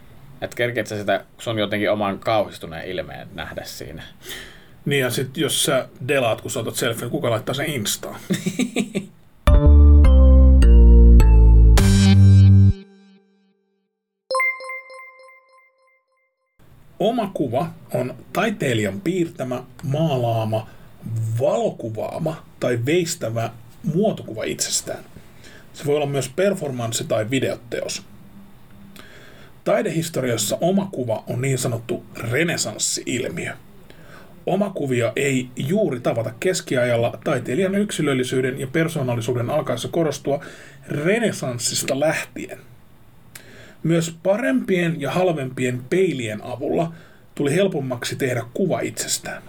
[0.41, 4.03] Että kerkeet sä sitä sun jotenkin oman kauhistuneen ilmeen nähdä siinä?
[4.85, 8.21] Niin ja sitten jos sä delaat, kun sä otat selfie, kuka laittaa sen Instaan?
[16.99, 20.69] Oma kuva on taiteilijan piirtämä, maalaama,
[21.41, 23.51] valokuvaama tai veistävä
[23.95, 25.05] muotokuva itsestään.
[25.77, 28.03] Se voi olla myös performanssi tai videoteos.
[29.65, 33.53] Taidehistoriassa oma kuva on niin sanottu renesanssi-ilmiö.
[34.47, 40.45] Omakuvia ei juuri tavata keskiajalla taiteilijan yksilöllisyyden ja persoonallisuuden alkaessa korostua
[40.89, 42.59] renesanssista lähtien.
[43.83, 46.93] Myös parempien ja halvempien peilien avulla
[47.35, 49.43] tuli helpommaksi tehdä kuva itsestään.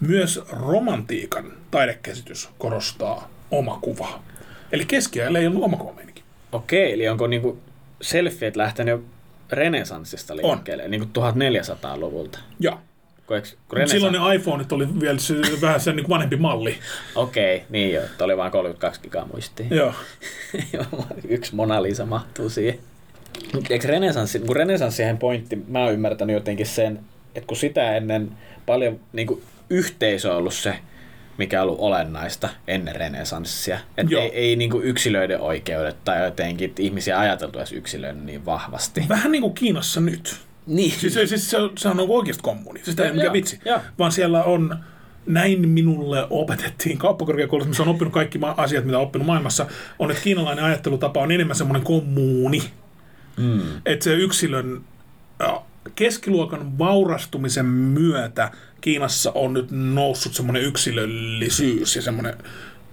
[0.00, 4.22] Myös romantiikan taidekäsitys korostaa omakuvaa.
[4.72, 6.22] Eli keskiajalla ei ollut omakuvameininki.
[6.52, 7.58] Okei, eli onko niinku
[8.00, 9.04] selfiet lähtenyt
[9.52, 12.38] renesanssista liikkeelle, niin kuin 1400-luvulta?
[12.60, 12.78] Joo.
[13.30, 16.78] Eikö, kun Renesa- Silloin ne iPhoneit oli vielä se, vähän sen niin vanhempi malli.
[17.14, 19.66] Okei, niin joo, oli vain 32 gigaa muistia.
[19.76, 19.92] Joo.
[21.28, 22.78] Yksi Mona Lisa mahtuu siihen.
[23.70, 27.00] Eikö renesanssi, kun renesanssien pointti, mä oon ymmärtänyt jotenkin sen,
[27.34, 28.30] että kun sitä ennen
[28.66, 30.74] paljon niin kuin yhteisö on ollut se,
[31.38, 33.78] mikä on ollut olennaista ennen renesanssia.
[33.96, 39.04] Että ei, ei niin kuin yksilöiden oikeudet tai jotenkin ihmisiä ajateltu edes yksilöiden niin vahvasti.
[39.08, 40.36] Vähän niin kuin Kiinassa nyt.
[40.66, 40.90] Niin.
[40.90, 42.80] Siis, se- siis se, on- se on oikeasti kommuni.
[42.84, 43.60] Siis tämä ei mikään vitsi.
[43.64, 43.80] joo.
[43.98, 44.76] Vaan siellä on,
[45.26, 49.66] näin minulle opetettiin kauppakorkeakoulussa, missä on oppinut kaikki ma- asiat, mitä on oppinut maailmassa,
[49.98, 52.62] on, että kiinalainen ajattelutapa on enemmän semmoinen kommuuni.
[53.36, 53.60] Mm.
[53.86, 54.80] Että se yksilön
[55.94, 58.50] keskiluokan vaurastumisen myötä
[58.80, 62.34] Kiinassa on nyt noussut semmoinen yksilöllisyys ja semmoinen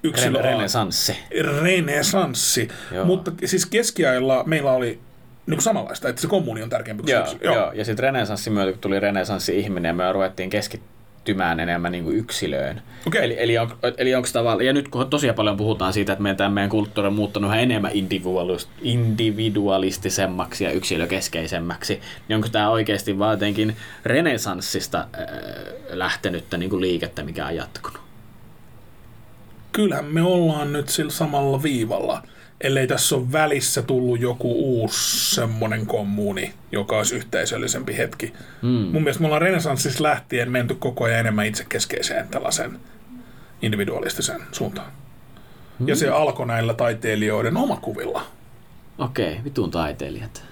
[0.04, 0.40] yksilö...
[0.40, 1.18] Ren- renesanssi.
[1.62, 2.68] renesanssi.
[2.92, 3.06] Joo.
[3.06, 7.24] Mutta siis keskiajalla meillä oli niin kuin samanlaista, että se kommuni on tärkeämpi kuin Joo,
[7.24, 7.40] yksilö.
[7.44, 7.56] joo.
[7.56, 7.72] joo.
[7.72, 10.50] ja sitten renesanssin myötä, kun tuli renesanssi-ihminen, ja me ruvettiin
[11.26, 12.82] keskittymään enemmän niin kuin yksilöön.
[13.08, 13.24] Okei.
[13.24, 16.54] Eli, eli, on, eli onko tavallaan, ja nyt kun tosiaan paljon puhutaan siitä, että meidän,
[16.54, 23.34] meidän kulttuuri on muuttunut yhä enemmän individualist, individualistisemmaksi ja yksilökeskeisemmäksi, niin onko tämä oikeasti vaan
[23.34, 25.08] jotenkin renesanssista äh,
[25.90, 28.00] lähtenyttä niin kuin liikettä, mikä on jatkunut?
[29.72, 32.22] Kyllähän me ollaan nyt sillä samalla viivalla,
[32.62, 38.34] ellei tässä ole välissä tullut joku uusi semmoinen kommuni, joka olisi yhteisöllisempi hetki.
[38.62, 38.70] Mm.
[38.70, 42.80] Mun mielestä me ollaan renesanssissa lähtien menty koko ajan enemmän itsekeskeiseen tällaisen
[43.62, 44.92] individualistiseen suuntaan.
[45.86, 48.26] Ja se alkoi näillä taiteilijoiden omakuvilla.
[48.98, 50.44] Okei, okay, vitun taiteilijat.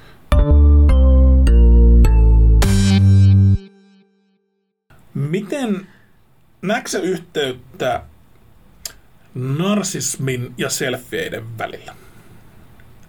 [5.13, 5.87] Miten
[6.61, 8.01] näetkö yhteyttä
[9.36, 11.95] narsismin ja selfieiden välillä?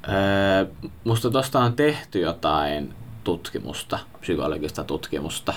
[0.09, 0.67] Öö,
[1.05, 2.95] musta tosta on tehty jotain
[3.25, 5.55] tutkimusta, psykologista tutkimusta.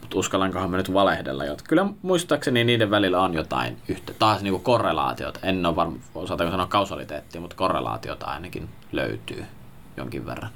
[0.00, 1.44] Mutta uskallankohan mä nyt valehdella.
[1.44, 1.62] Jot.
[1.62, 5.40] Kyllä muistaakseni niiden välillä on jotain yhtä, taas niinku korrelaatiota.
[5.42, 9.44] En ole varma, osataanko sanoa kausaliteettia, mutta korrelaatiota ainakin löytyy
[9.96, 10.50] jonkin verran.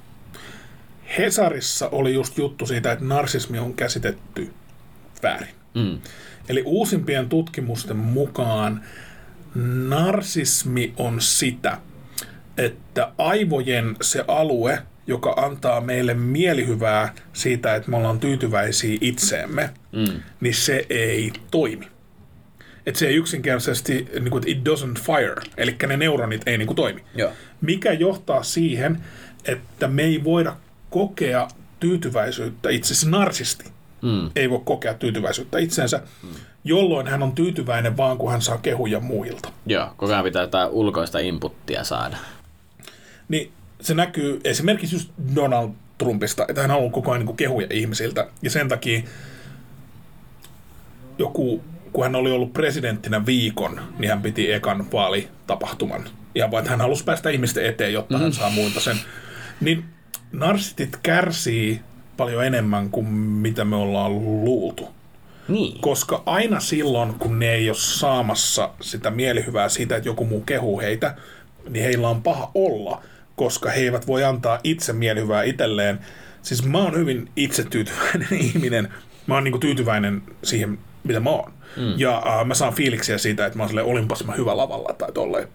[1.18, 4.52] Hesarissa oli just juttu siitä, että narsismi on käsitetty
[5.22, 5.54] väärin.
[5.74, 5.98] Mm.
[6.48, 8.84] Eli uusimpien tutkimusten mukaan
[9.88, 11.78] narsismi on sitä,
[12.58, 20.20] että aivojen se alue, joka antaa meille mielihyvää siitä, että me ollaan tyytyväisiä itseemme, Mm.
[20.40, 21.86] niin se ei toimi.
[22.86, 26.76] Että se ei yksinkertaisesti, niin kuin, it doesn't fire, eli ne neuronit ei niin kuin,
[26.76, 27.04] toimi.
[27.14, 27.32] Joo.
[27.60, 29.04] Mikä johtaa siihen,
[29.44, 30.56] että me ei voida
[30.90, 31.48] kokea
[31.80, 33.64] tyytyväisyyttä itse asiassa narsisti.
[34.02, 34.30] Mm.
[34.36, 36.02] Ei voi kokea tyytyväisyyttä itsensä,
[36.64, 39.48] jolloin hän on tyytyväinen vaan, kun hän saa kehuja muilta.
[39.66, 42.16] Joo, koko ajan pitää jotain ulkoista inputtia saada.
[43.28, 48.28] Niin se näkyy esimerkiksi just Donald Trumpista, että hän haluaa koko ajan niin kehuja ihmisiltä.
[48.42, 49.02] Ja sen takia
[51.18, 56.04] joku, kun hän oli ollut presidenttinä viikon, niin hän piti ekan vaalitapahtuman.
[56.34, 58.22] Ja vaan, että hän halusi päästä ihmisten eteen, jotta mm.
[58.22, 58.96] hän saa muilta sen.
[59.60, 59.84] Niin
[60.32, 61.80] narsistit kärsii
[62.18, 64.14] paljon enemmän kuin mitä me ollaan
[64.44, 64.88] luultu.
[65.48, 65.80] Niin.
[65.80, 70.80] Koska aina silloin, kun ne ei ole saamassa sitä mielihyvää siitä, että joku muu kehuu
[70.80, 71.14] heitä,
[71.68, 73.02] niin heillä on paha olla,
[73.36, 75.98] koska he eivät voi antaa itse mielihyvää itselleen.
[76.42, 78.88] Siis mä oon hyvin itsetyytyväinen ihminen.
[79.26, 81.52] Mä oon niinku tyytyväinen siihen, mitä mä oon.
[81.76, 81.94] Mm.
[81.96, 85.12] Ja äh, mä saan fiiliksiä siitä, että mä oon silleen, olinpas mä hyvä lavalla tai
[85.12, 85.48] tolleen.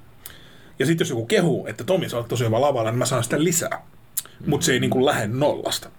[0.79, 3.23] Ja sitten jos joku kehuu, että Tomi, sä oot tosi hyvä lavalla, niin mä saan
[3.23, 3.85] sitä lisää.
[4.45, 5.89] Mutta se ei niinku lähde nollasta.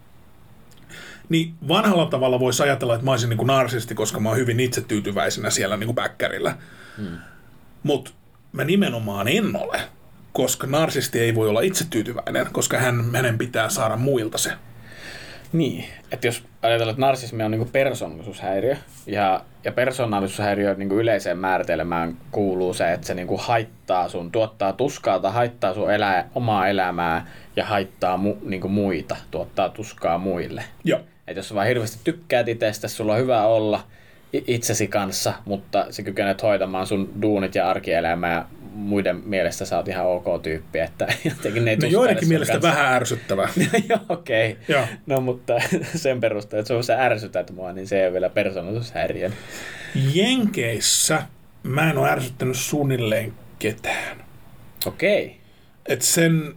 [1.29, 5.51] Niin vanhalla tavalla voisi ajatella, että mä olisin niinku narsisti, koska mä oon hyvin itsetyytyväisenä
[5.51, 6.57] siellä niinku bäkkärillä.
[6.99, 7.19] Mm.
[7.83, 8.11] Mutta
[8.53, 9.81] mä nimenomaan en ole,
[10.33, 14.53] koska narsisti ei voi olla itsetyytyväinen, koska hän, hänen pitää saada muilta se.
[15.53, 22.17] Niin, että jos ajatellaan, että narsismi on niinku persoonallisuushäiriö, ja, ja persoonallisuushäiriö niinku yleiseen määritelmään
[22.31, 27.27] kuuluu se, että se niinku haittaa sun, tuottaa tuskaa tai haittaa sun elää, omaa elämää
[27.57, 30.65] ja haittaa mu, niinku muita, tuottaa tuskaa muille.
[30.85, 31.01] Joo.
[31.29, 33.87] Että jos sä vaan hirveästi tykkäät itsestä, sulla on hyvä olla
[34.33, 40.07] itsesi kanssa, mutta sä kykenet hoitamaan sun duunit ja arkielämää muiden mielestä sä oot ihan
[40.07, 42.71] ok tyyppi, että jotenkin ne ei No joidenkin mielestä kanssa.
[42.71, 43.49] vähän ärsyttävää.
[43.89, 44.57] Joo, okei.
[44.71, 44.85] Okay.
[45.07, 45.55] No mutta
[45.95, 49.33] sen perusteella, että sä ärsytät mua, niin se ei ole vielä persoonallisuushäiriön.
[50.15, 51.23] Jenkeissä
[51.63, 54.25] mä en ole ärsyttänyt suunnilleen ketään.
[54.87, 55.25] Okei.
[55.25, 55.37] Okay.
[55.89, 56.55] Et sen,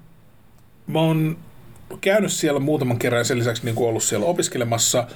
[0.87, 1.37] mä oon
[2.01, 5.07] käynyt siellä muutaman kerran ja sen lisäksi niin ollut siellä opiskelemassa,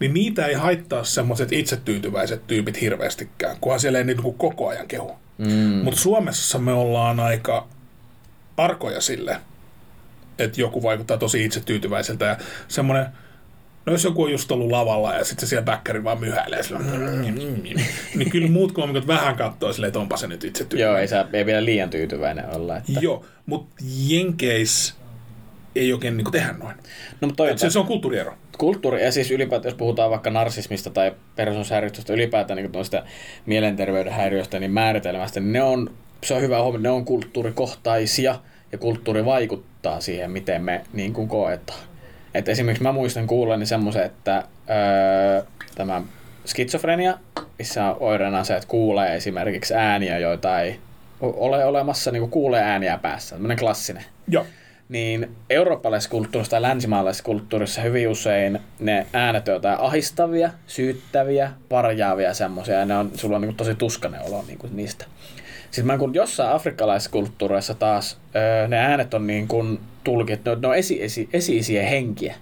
[0.00, 5.16] niin niitä ei haittaa semmoiset itsetyytyväiset tyypit hirveästikään, kunhan siellä ei niin koko ajan kehu.
[5.38, 5.80] Mm.
[5.84, 7.68] Mutta Suomessa me ollaan aika
[8.56, 9.40] arkoja sille,
[10.38, 12.36] että joku vaikuttaa tosi itsetyytyväiseltä ja
[12.68, 13.06] semmoinen,
[13.86, 16.80] no jos joku on just ollut lavalla ja sitten se siellä bäkkäri vaan myhäilee sillä,
[18.14, 21.24] niin kyllä muut koomikot vähän katsoo silleen, että onpa se nyt itse Joo, ei, saa,
[21.32, 22.76] ei vielä liian tyytyväinen olla.
[22.76, 22.92] Että...
[23.00, 24.94] Joo, mutta Jenkeis
[25.76, 26.76] ei oikein niin tehdä noin.
[27.20, 28.34] No, mutta se, se on kulttuuriero.
[28.58, 33.02] Kulttuuri, ja siis ylipäätään, jos puhutaan vaikka narsismista tai persoonallisuushäiriöstä ylipäätään niin tuosta
[33.46, 35.90] mielenterveyden häiriöstä, niin määritelmästä, niin ne on,
[36.24, 38.38] se on hyvä huomioon, ne on kulttuurikohtaisia,
[38.72, 41.80] ja kulttuuri vaikuttaa siihen, miten me niin kuin koetaan.
[42.34, 45.42] Et esimerkiksi mä muistan kuulleni semmoisen, että öö,
[45.74, 46.02] tämä
[46.46, 47.18] skitsofrenia,
[47.58, 50.78] missä on oireena se, että kuulee esimerkiksi ääniä, joita ei
[51.20, 54.04] ole olemassa, niin kuin kuulee ääniä päässä, tämmöinen klassinen.
[54.28, 54.46] Joo
[54.88, 62.34] niin eurooppalaisessa kulttuurissa tai länsimaalaisessa kulttuurissa hyvin usein ne äänet on jotain ahistavia, syyttäviä, parjaavia
[62.34, 65.04] semmoisia, ja ne on, sulla on niin kuin tosi tuskainen olo niin kuin niistä.
[65.70, 70.68] Sitten mä kun jossain afrikkalaisessa kulttuurissa taas öö, ne äänet on niin kuin tulkit, ne
[70.68, 72.34] on, esi, esi, esi henkiä.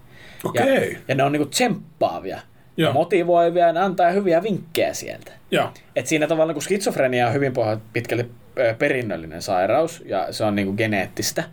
[0.45, 0.75] Okay.
[0.75, 2.41] Ja, ja ne on niin kuin tsemppaavia.
[2.77, 5.33] Ja motivoivia ja ne antaa hyviä vinkkejä sieltä.
[5.51, 5.73] Ja.
[5.97, 7.53] Et siinä tavalla kun skitsofrenia on hyvin
[7.93, 8.31] pitkälti
[8.79, 11.45] perinnöllinen sairaus ja se on niin kuin geneettistä,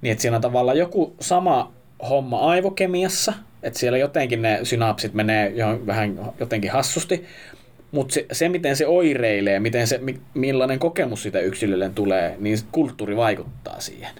[0.00, 1.72] niin että siinä on tavallaan joku sama
[2.08, 3.32] homma aivokemiassa,
[3.62, 5.54] että siellä jotenkin ne synapsit menee
[5.86, 7.24] vähän jotenkin hassusti,
[7.90, 10.00] mutta se, se, miten se oireilee, miten se,
[10.34, 14.14] millainen kokemus sitä yksilölle tulee, niin kulttuuri vaikuttaa siihen.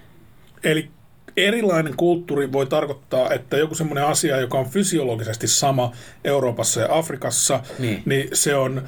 [0.64, 0.90] Eli
[1.36, 5.92] erilainen kulttuuri voi tarkoittaa, että joku semmoinen asia, joka on fysiologisesti sama
[6.24, 8.82] Euroopassa ja Afrikassa, niin, niin se on,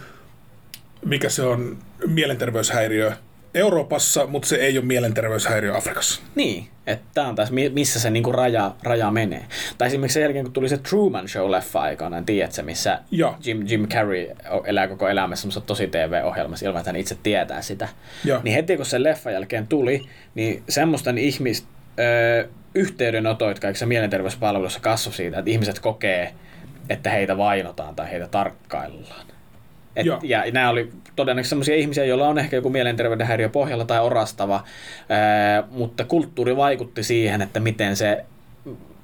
[1.05, 3.12] mikä se on, mielenterveyshäiriö
[3.55, 6.22] Euroopassa, mutta se ei ole mielenterveyshäiriö Afrikassa.
[6.34, 9.44] Niin, että tämä on taas missä se niinku raja, raja menee.
[9.78, 12.98] Tai esimerkiksi sen jälkeen, kun tuli se Truman Show-leffa aikanaan, tiedätkö, missä
[13.44, 14.28] Jim, Jim Carrey
[14.64, 17.88] elää koko elämässä semmoisessa tosi TV-ohjelmassa ilman, että hän itse tietää sitä.
[18.24, 18.40] Ja.
[18.44, 20.03] Niin heti kun se leffa jälkeen tuli,
[20.34, 26.34] niin semmoisten ihmistä, ö, yhteydenotoit kaikissa mielenterveyspalveluissa kasvoi siitä, että ihmiset kokee,
[26.88, 29.26] että heitä vainotaan tai heitä tarkkaillaan.
[29.97, 34.01] Et, ja nämä oli todennäköisesti sellaisia ihmisiä, joilla on ehkä joku mielenterveyden häiriö pohjalla tai
[34.01, 34.64] orastava,
[35.09, 38.24] ää, mutta kulttuuri vaikutti siihen, että miten, se,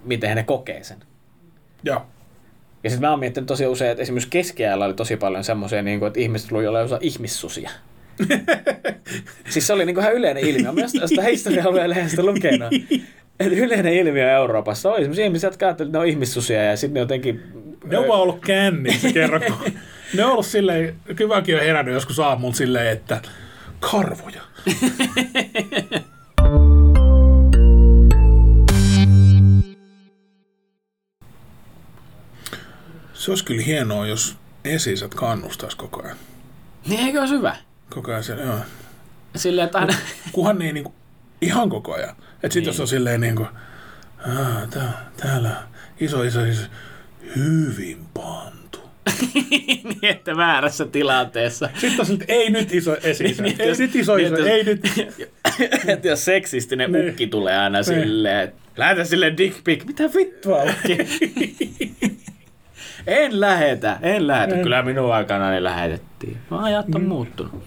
[0.05, 0.99] miten ne kokee sen.
[1.85, 2.05] Ja,
[2.85, 6.07] ja sitten mä oon miettinyt tosi usein, että esimerkiksi keskiajalla oli tosi paljon semmoisia, niin
[6.07, 7.71] että ihmiset luuli olla osa ihmissusia.
[9.51, 10.73] siis se oli niin kuin ihan yleinen ilmiö.
[10.73, 12.69] Mä sitä historialueen lehdestä lukenut.
[13.41, 16.95] Että yleinen ilmiö Euroopassa oli sellaisia ihmisiä, jotka ajattelivat, että ne on ihmissusia ja sitten
[16.95, 17.43] ne jotenkin...
[17.85, 19.73] Ne on vaan ollut kännissä kerran, kun
[20.15, 23.23] Ne on ollut silleen, kyväkin on herännyt joskus aamuun silleen, että
[23.81, 24.43] karvoja.
[33.15, 36.17] Se olisi kyllä hienoa, jos esisät kannustais koko ajan.
[36.87, 37.57] Niin eikö olisi hyvä?
[37.91, 38.59] Koko ajan se, joo.
[39.37, 39.95] Silleen, että aina...
[40.33, 40.95] Kunhan niin, niinku,
[41.41, 42.17] ihan koko ajan.
[42.43, 42.67] Että Niin.
[42.67, 43.43] jos on silleen niinku,
[44.19, 45.57] "Aa, tää, täällä
[46.01, 46.63] iso, iso, iso,
[47.37, 48.58] hyvin pantu.
[49.85, 51.69] niin, että väärässä tilanteessa.
[51.79, 54.81] Sitten on ei nyt iso esi Niin, ei jos- nyt iso, niin, iso, ei nyt.
[55.89, 57.09] että jos seksistinen Niin.
[57.09, 59.85] ukki tulee aina silleen, että lähetä sille dick pic.
[59.85, 60.99] Mitä vittua ukki?
[63.07, 64.55] en lähetä, en lähetä.
[64.55, 64.63] En.
[64.63, 66.37] Kyllä minun aikanani lähetettiin.
[66.51, 67.65] No ajat on muuttunut.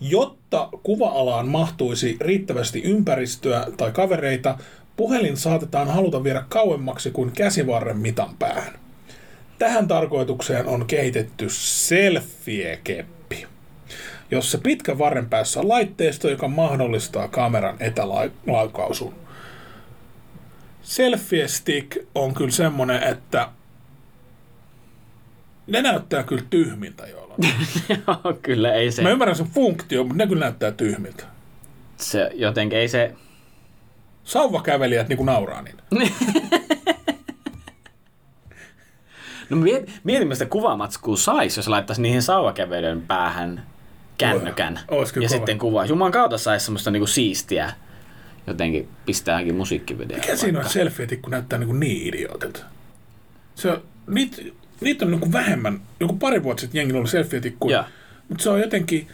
[0.00, 4.58] Jotta kuva-alaan mahtuisi riittävästi ympäristöä tai kavereita,
[4.96, 8.72] puhelin saatetaan haluta viedä kauemmaksi kuin käsivarren mitan päähän.
[9.58, 13.46] Tähän tarkoitukseen on kehitetty selfie-keppi,
[14.30, 19.14] jossa pitkä varren päässä on laitteisto, joka mahdollistaa kameran etälaukausun.
[20.82, 23.48] Selfie stick on kyllä semmonen, että
[25.66, 27.34] ne näyttää kyllä tyhmiltä joilla.
[28.06, 31.24] Joo, kyllä ei se, Mä ymmärrän sen funktio, mutta ne kyllä näyttää tyhmiltä.
[31.96, 33.14] se jotenkin ei se...
[34.24, 35.76] Sauvakävelijät niin kuin nauraa niin.
[39.50, 43.66] No miet, mietimme sitä kuvamatskua sais, jos laittaisi niihin sauvakävelyn päähän
[44.18, 44.80] kännykän.
[44.88, 45.28] Ois ja kova.
[45.28, 45.86] sitten kuvaa.
[45.86, 47.72] Juman kautta saisi semmoista niinku siistiä.
[48.46, 50.20] Jotenkin pistääkin musiikkivideoa.
[50.20, 52.60] Mikä siinä on selfie-tikku näyttää niin, kuin niin idiootilta?
[53.54, 54.42] Se on, niitä,
[54.80, 57.84] niitä on niin kuin vähemmän, joku pari vuotta sitten jengi oli Joo.
[58.28, 59.08] mutta se on jotenkin,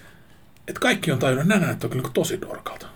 [0.69, 2.87] että kaikki on tajunnut, että nämä näyttää kyllä niin kuin tosi dorkalta.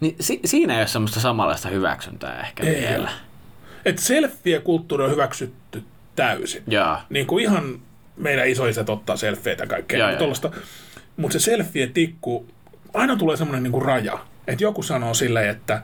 [0.00, 3.10] Niin, si- siinä ei ole semmoista samanlaista hyväksyntää ehkä Ei vielä.
[3.84, 5.82] Että selfie-kulttuuri on hyväksytty
[6.16, 6.62] täysin.
[6.66, 6.96] Joo.
[7.10, 7.80] niin kuin ihan
[8.16, 10.54] meidän isoiset ottaa selfieitä kaikkea Joo, niin.
[11.16, 12.46] Mutta se selfie-tikku,
[12.94, 14.18] aina tulee semmoinen niin kuin raja.
[14.46, 15.82] Että joku sanoo silleen, että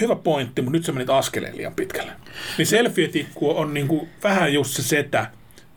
[0.00, 2.12] hyvä pointti, mutta nyt sä menit askeleen liian pitkälle.
[2.58, 5.26] Niin selfie-tikku on niin kuin vähän just se setä,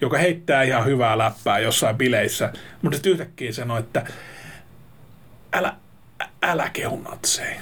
[0.01, 4.05] joka heittää ihan hyvää läppää jossain bileissä, mutta sitten yhtäkkiä sanoo, että
[5.53, 5.75] älä,
[6.45, 7.61] älä kehu natseja.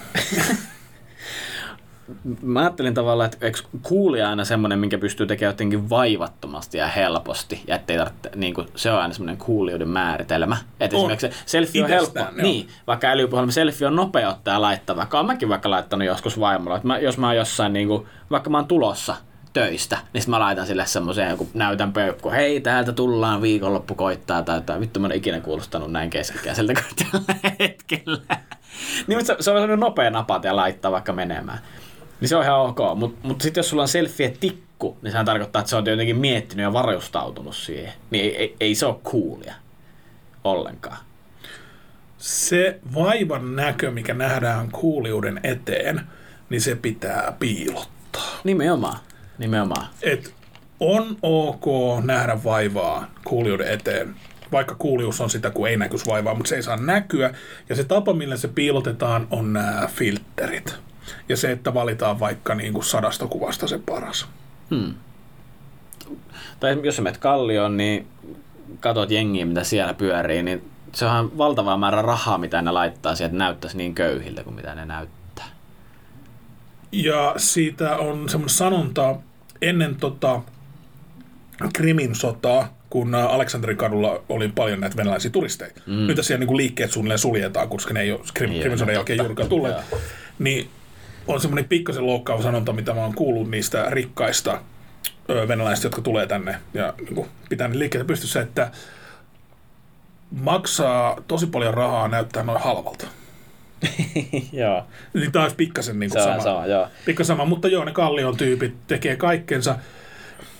[2.41, 7.63] Mä ajattelin tavallaan, että eikö kuulija aina semmoinen, minkä pystyy tekemään jotenkin vaivattomasti ja helposti,
[7.67, 10.57] ja ettei tarvitse, niin kuin, se on aina semmoinen kuulijoiden määritelmä.
[10.79, 11.01] Että On.
[11.01, 12.31] esimerkiksi se selfie on helppo, joo.
[12.41, 16.75] niin, vaikka älypuhelma selfie on nopeuttaa ja laittaa, vaikka olen mäkin vaikka laittanut joskus vaimolla,
[16.75, 19.15] että mä, jos mä oon jossain, niin kuin, vaikka mä oon tulossa
[19.53, 24.57] töistä, niin mä laitan sille semmoisen joku näytän peukku, hei täältä tullaan viikonloppu koittaa tai
[24.57, 24.81] jotain.
[24.81, 28.37] Vittu mä en ole ikinä kuulostanut näin keskikäiseltä kuin tällä hetkellä.
[29.07, 31.59] niin, mutta se, se on sellainen nopea napata ja laittaa vaikka menemään.
[32.21, 35.59] Niin se on ihan ok, mutta mut sitten jos sulla on selfie-tikku, niin sehän tarkoittaa,
[35.59, 37.93] että sä oot jotenkin miettinyt ja varustautunut siihen.
[38.09, 39.53] Niin ei, ei, ei se ole coolia
[40.43, 40.97] ollenkaan.
[42.17, 46.01] Se vaivan näkö, mikä nähdään kuulijuuden eteen,
[46.49, 48.39] niin se pitää piilottaa.
[48.43, 48.97] Nimenomaan,
[49.37, 49.87] nimenomaan.
[50.01, 50.33] Et
[50.79, 51.65] on ok
[52.03, 54.15] nähdä vaivaa kuulijuuden eteen,
[54.53, 57.33] vaikka kuulijuus on sitä, kun ei näkyisi vaivaa, mutta se ei saa näkyä.
[57.69, 60.75] Ja se tapa, millä se piilotetaan, on nämä filterit.
[61.29, 64.27] Ja se, että valitaan vaikka niin kuin sadasta kuvasta se paras.
[64.69, 64.93] Hmm.
[66.59, 68.07] Tai jos sä menet kallioon, niin
[68.79, 73.27] katot jengiä, mitä siellä pyörii, niin se on valtava määrä rahaa, mitä ne laittaa siihen,
[73.27, 75.45] että näyttäisi niin köyhiltä kuin mitä ne näyttää.
[76.91, 79.15] Ja siitä on semmoinen sanonta
[79.61, 80.41] ennen tota
[81.73, 85.71] Krimin sotaa, kun ä, Aleksanterin kadulla oli paljon näitä venäläisiä turisteja.
[85.85, 86.07] Mm.
[86.07, 89.17] Nyt siellä niin liikkeet suunnilleen suljetaan, koska ne ei ole Krim, Krimin sodan no jälkeen
[89.17, 89.77] juurikaan tulleet.
[90.39, 90.69] Niin
[91.27, 94.61] on semmoinen pikkasen loukkaava sanonta, mitä mä oon kuullut niistä rikkaista
[95.47, 98.71] venäläisistä, jotka tulee tänne ja niin kuin, pitää ne liikkeitä pystyssä, että
[100.31, 103.07] maksaa tosi paljon rahaa näyttää noin halvalta.
[104.51, 106.43] joo, Niin taas pikkasen niin kuin sama.
[106.43, 106.87] sama, joo.
[107.05, 109.75] Pikka sama, mutta joo, ne kallion tyypit tekee kaikkensa.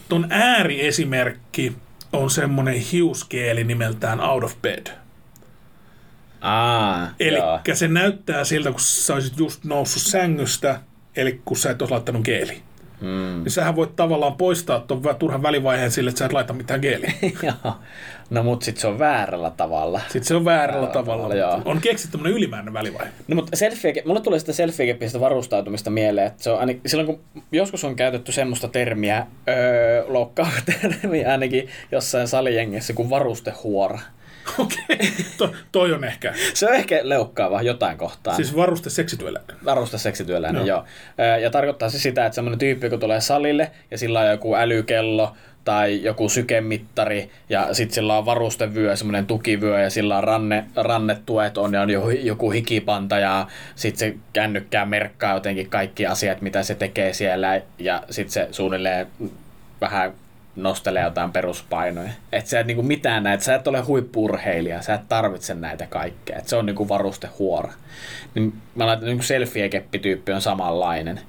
[0.09, 1.75] Ton ääriesimerkki
[2.14, 4.88] on semmonen hiuskeeli nimeltään Out of Bed.
[6.41, 7.38] Aa, Eli
[7.74, 10.80] se näyttää siltä, kun sä olisit just noussut sängystä,
[11.16, 12.64] eli kun sä et olisi laittanut geeli.
[13.04, 13.43] Mm.
[13.43, 17.14] Niin sähän voit tavallaan poistaa tuon turhan välivaiheen sille, että sä et laita mitään geeliä.
[18.30, 19.99] No mut sit se on väärällä tavalla.
[19.99, 21.36] Sitten se on väärällä Väärällä tavalla.
[21.36, 21.62] tavalla.
[21.66, 23.12] On keksitty tämmöinen ylimääräinen välivaihe.
[23.28, 27.20] No mutta selfie, mulle tulee sitä selfie varustautumista mieleen, että se on ainakin, silloin kun
[27.51, 30.51] joskus on käytetty semmoista termiä, öö, loukkaava
[30.82, 33.99] termiä ainakin jossain salijengissä kuin varustehuora.
[34.59, 36.33] Okei, to, toi on ehkä.
[36.53, 38.35] Se on ehkä leukkaava jotain kohtaan.
[38.35, 39.57] Siis varuste seksityöläinen.
[39.65, 40.85] Varuste seksityöläinen, Joo.
[41.17, 41.37] joo.
[41.37, 45.33] Ja tarkoittaa se sitä, että semmoinen tyyppi, kun tulee salille ja sillä on joku älykello
[45.65, 51.57] tai joku sykemittari ja sitten sillä on varustevyö, semmoinen tukivyö ja sillä on ranne, rannetuet
[51.57, 56.63] on ja on joku, joku hikipanta ja sitten se kännykkää merkkaa jotenkin kaikki asiat, mitä
[56.63, 59.07] se tekee siellä ja sitten se suunnilleen
[59.81, 60.13] vähän
[60.56, 62.10] nostelee jotain peruspainoja.
[62.32, 66.38] Että sä et niinku mitään näitä, sä et ole huippurheilija, sä et tarvitse näitä kaikkea.
[66.38, 67.74] Et se on niinku varustehuora.
[68.36, 71.20] Niin mä laitan niinku selfie-keppityyppi on samanlainen.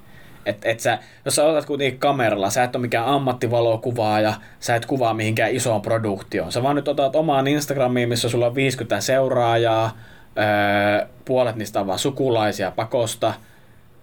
[0.45, 4.85] Et, et sä, jos sä otat kuitenkin kameralla, sä et ole mikään ammattivalokuvaaja, sä et
[4.85, 6.51] kuvaa mihinkään isoon produktioon.
[6.51, 9.97] Sä vaan nyt otat omaan Instagramiin, missä sulla on 50 seuraajaa,
[10.37, 13.33] öö, puolet niistä on vaan sukulaisia pakosta,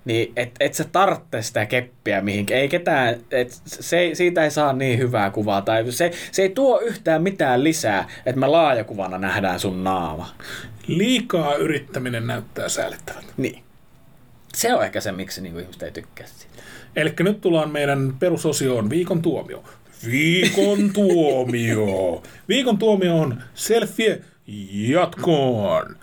[0.05, 2.61] niin et, et sä tarvitse sitä keppiä mihinkään.
[2.61, 5.63] Ei ketään, et se, siitä ei saa niin hyvää kuvaa.
[5.63, 10.35] Tai se, se ei tuo yhtään mitään lisää, että me laajakuvana nähdään sun naama.
[10.87, 13.33] Liikaa yrittäminen näyttää säällittävältä.
[13.37, 13.63] Niin.
[14.55, 16.63] Se on ehkä se, miksi niinku ihmiset ei tykkää siitä.
[16.97, 19.65] Eli nyt tullaan meidän perusosioon viikon tuomio.
[20.11, 22.23] Viikon tuomio.
[22.49, 24.21] Viikon tuomio on selfie
[24.73, 25.97] jatkoon.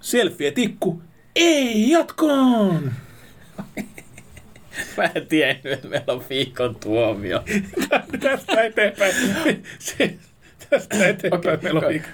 [0.00, 1.02] Selfie tikku
[1.36, 2.92] ei jatkoon.
[4.96, 7.42] Mä en tiennyt, että meillä on viikon tuomio.
[8.20, 9.14] tästä eteenpäin.
[10.70, 12.10] Tästä eteenpäin okay, meillä on viikon.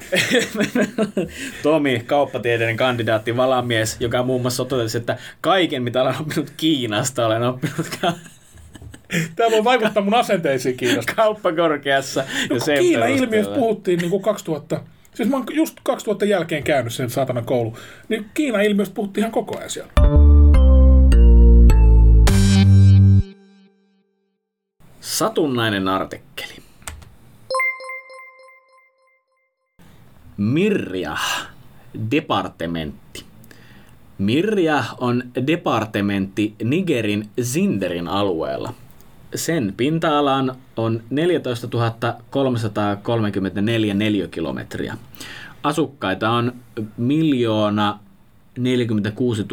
[1.62, 7.42] Tomi, kauppatieteiden kandidaatti, valamies, joka muun muassa totesi, että kaiken mitä olen oppinut Kiinasta, olen
[7.42, 7.98] oppinut
[9.36, 11.14] Tämä voi vaikuttaa mun asenteisiin Kiinasta.
[11.14, 12.20] kauppakorkeassa.
[12.20, 13.06] No, ja perusteella.
[13.06, 14.82] ilmiöstä puhuttiin niin kuin 2000.
[15.14, 17.78] Siis mä oon just 2000 jälkeen käynyt sen saatana koulu.
[18.08, 19.92] Niin Kiinan ilmiöstä puhuttiin ihan koko ajan siellä.
[25.02, 26.54] Satunnainen artikkeli.
[30.36, 31.16] Mirja,
[32.10, 33.24] departementti.
[34.18, 38.74] Mirja on departementti Nigerin Zinderin alueella.
[39.34, 41.68] Sen pinta-alan on 14
[42.30, 44.96] 334 neliökilometriä.
[45.62, 46.52] Asukkaita on
[46.96, 47.98] miljoona
[48.58, 49.46] 46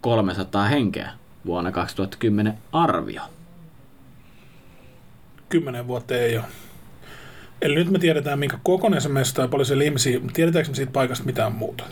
[0.00, 1.10] 300 henkeä
[1.46, 3.22] vuonna 2010 arvio.
[5.50, 6.44] Kymmenen vuotta ei ole.
[7.62, 10.20] Eli nyt me tiedetään, minkä kokoinen se mesta ja paljon siellä ihmisiä.
[10.32, 11.84] Tiedetäänkö me siitä paikasta mitään muuta?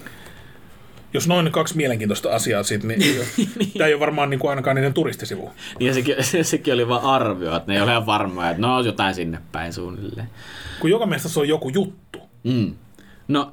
[1.14, 3.00] Jos noin kaksi mielenkiintoista asiaa siitä, niin
[3.78, 5.50] tämä ei ole varmaan niin kuin ainakaan niiden turistisivu.
[5.80, 8.84] Ja sekin, sekin oli vaan arvio, että ne ei ole ihan varmoja, että no on
[8.84, 10.28] jotain sinne päin suunnilleen.
[10.80, 12.18] Kun joka mestassa on joku juttu.
[12.44, 12.74] Mm.
[13.28, 13.52] No,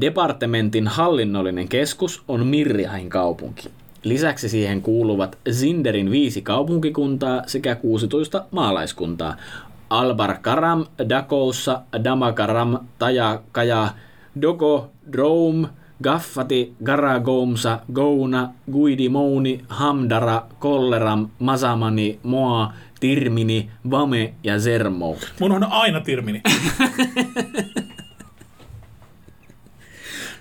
[0.00, 3.70] departementin hallinnollinen keskus on Mirjahin kaupunki.
[4.04, 9.36] Lisäksi siihen kuuluvat Zinderin viisi kaupunkikuntaa sekä 16 maalaiskuntaa.
[9.90, 13.88] Albar Karam, Dakoussa, Damakaram, Taja, Kaja,
[14.42, 15.66] Dogo, Droum,
[16.02, 25.16] Gaffati, Garagomsa, Gouna, Guidimouni, Hamdara, Kolleram, Masamani, Moa, Tirmini, Vame ja Zermo.
[25.40, 26.42] Mun on aina Tirmini.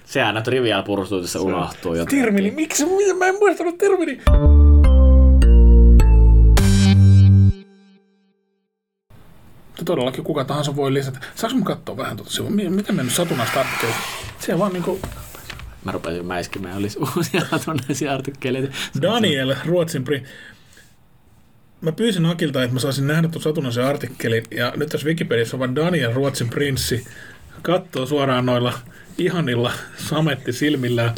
[0.09, 2.19] Se aina trivial pursuutissa unohtuu jotenkin.
[2.19, 2.85] Tirmini, miksi
[3.17, 4.21] mä en muistanut Tirmini?
[9.85, 11.19] Todellakin kuka tahansa voi lisätä.
[11.35, 12.49] Saanko mä katsoa vähän tuota sivua?
[12.49, 14.01] Mi- Miten mennyt satunnaista artikkelista?
[14.39, 14.99] Se vaan niinku
[15.85, 18.73] Mä rupesin mäiskimään, olisi uusia satunnaisia artikkeleita.
[19.01, 20.23] Daniel, Ruotsin pri...
[21.81, 25.59] Mä pyysin Akilta, että mä saisin nähdä tuon satunnaisen artikkelin, ja nyt tässä Wikipediassa on
[25.59, 27.05] vaan Daniel, Ruotsin prinssi,
[27.61, 28.73] katsoo suoraan noilla
[29.19, 31.15] ihanilla sametti silmillään.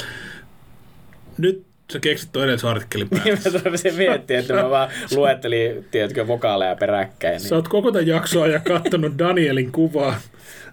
[1.37, 3.59] Nyt sä keksit tuon edellisen artikkelin Niin päälle.
[3.59, 7.37] mä rupesin miettimään, että mä vaan luettelin, tiedätkö, vokaaleja peräkkäin.
[7.37, 7.49] Niin.
[7.49, 10.15] Sä oot koko tämän jaksoa ja kattonut Danielin kuvaa.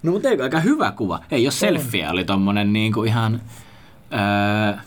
[0.02, 1.24] No mutta eikö aika hyvä kuva?
[1.30, 3.40] Ei, jos selfie oli tommonen niin kuin ihan
[4.12, 4.78] öö,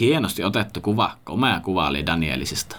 [0.00, 1.12] hienosti otettu kuva.
[1.24, 2.76] Komea kuva oli Danielisista.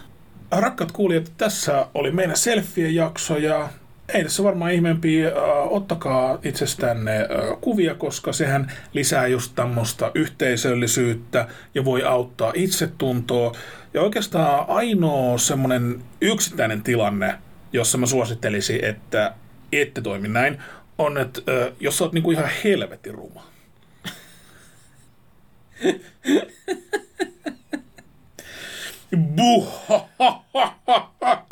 [0.51, 3.69] Rakkaat kuulijat, tässä oli meidän selfie-jakso ja
[4.13, 5.33] ei tässä varmaan ihmeempi, äh,
[5.69, 7.27] ottakaa itsestänne äh,
[7.61, 13.51] kuvia, koska sehän lisää just tämmöistä yhteisöllisyyttä ja voi auttaa itsetuntoa.
[13.93, 17.35] Ja oikeastaan ainoa semmoinen yksittäinen tilanne,
[17.73, 19.33] jossa mä suosittelisin, että
[19.71, 20.57] ette toimi näin,
[20.97, 23.43] on, että äh, jos sä oot niinku ihan helvetin ruma.
[29.35, 29.83] Buh!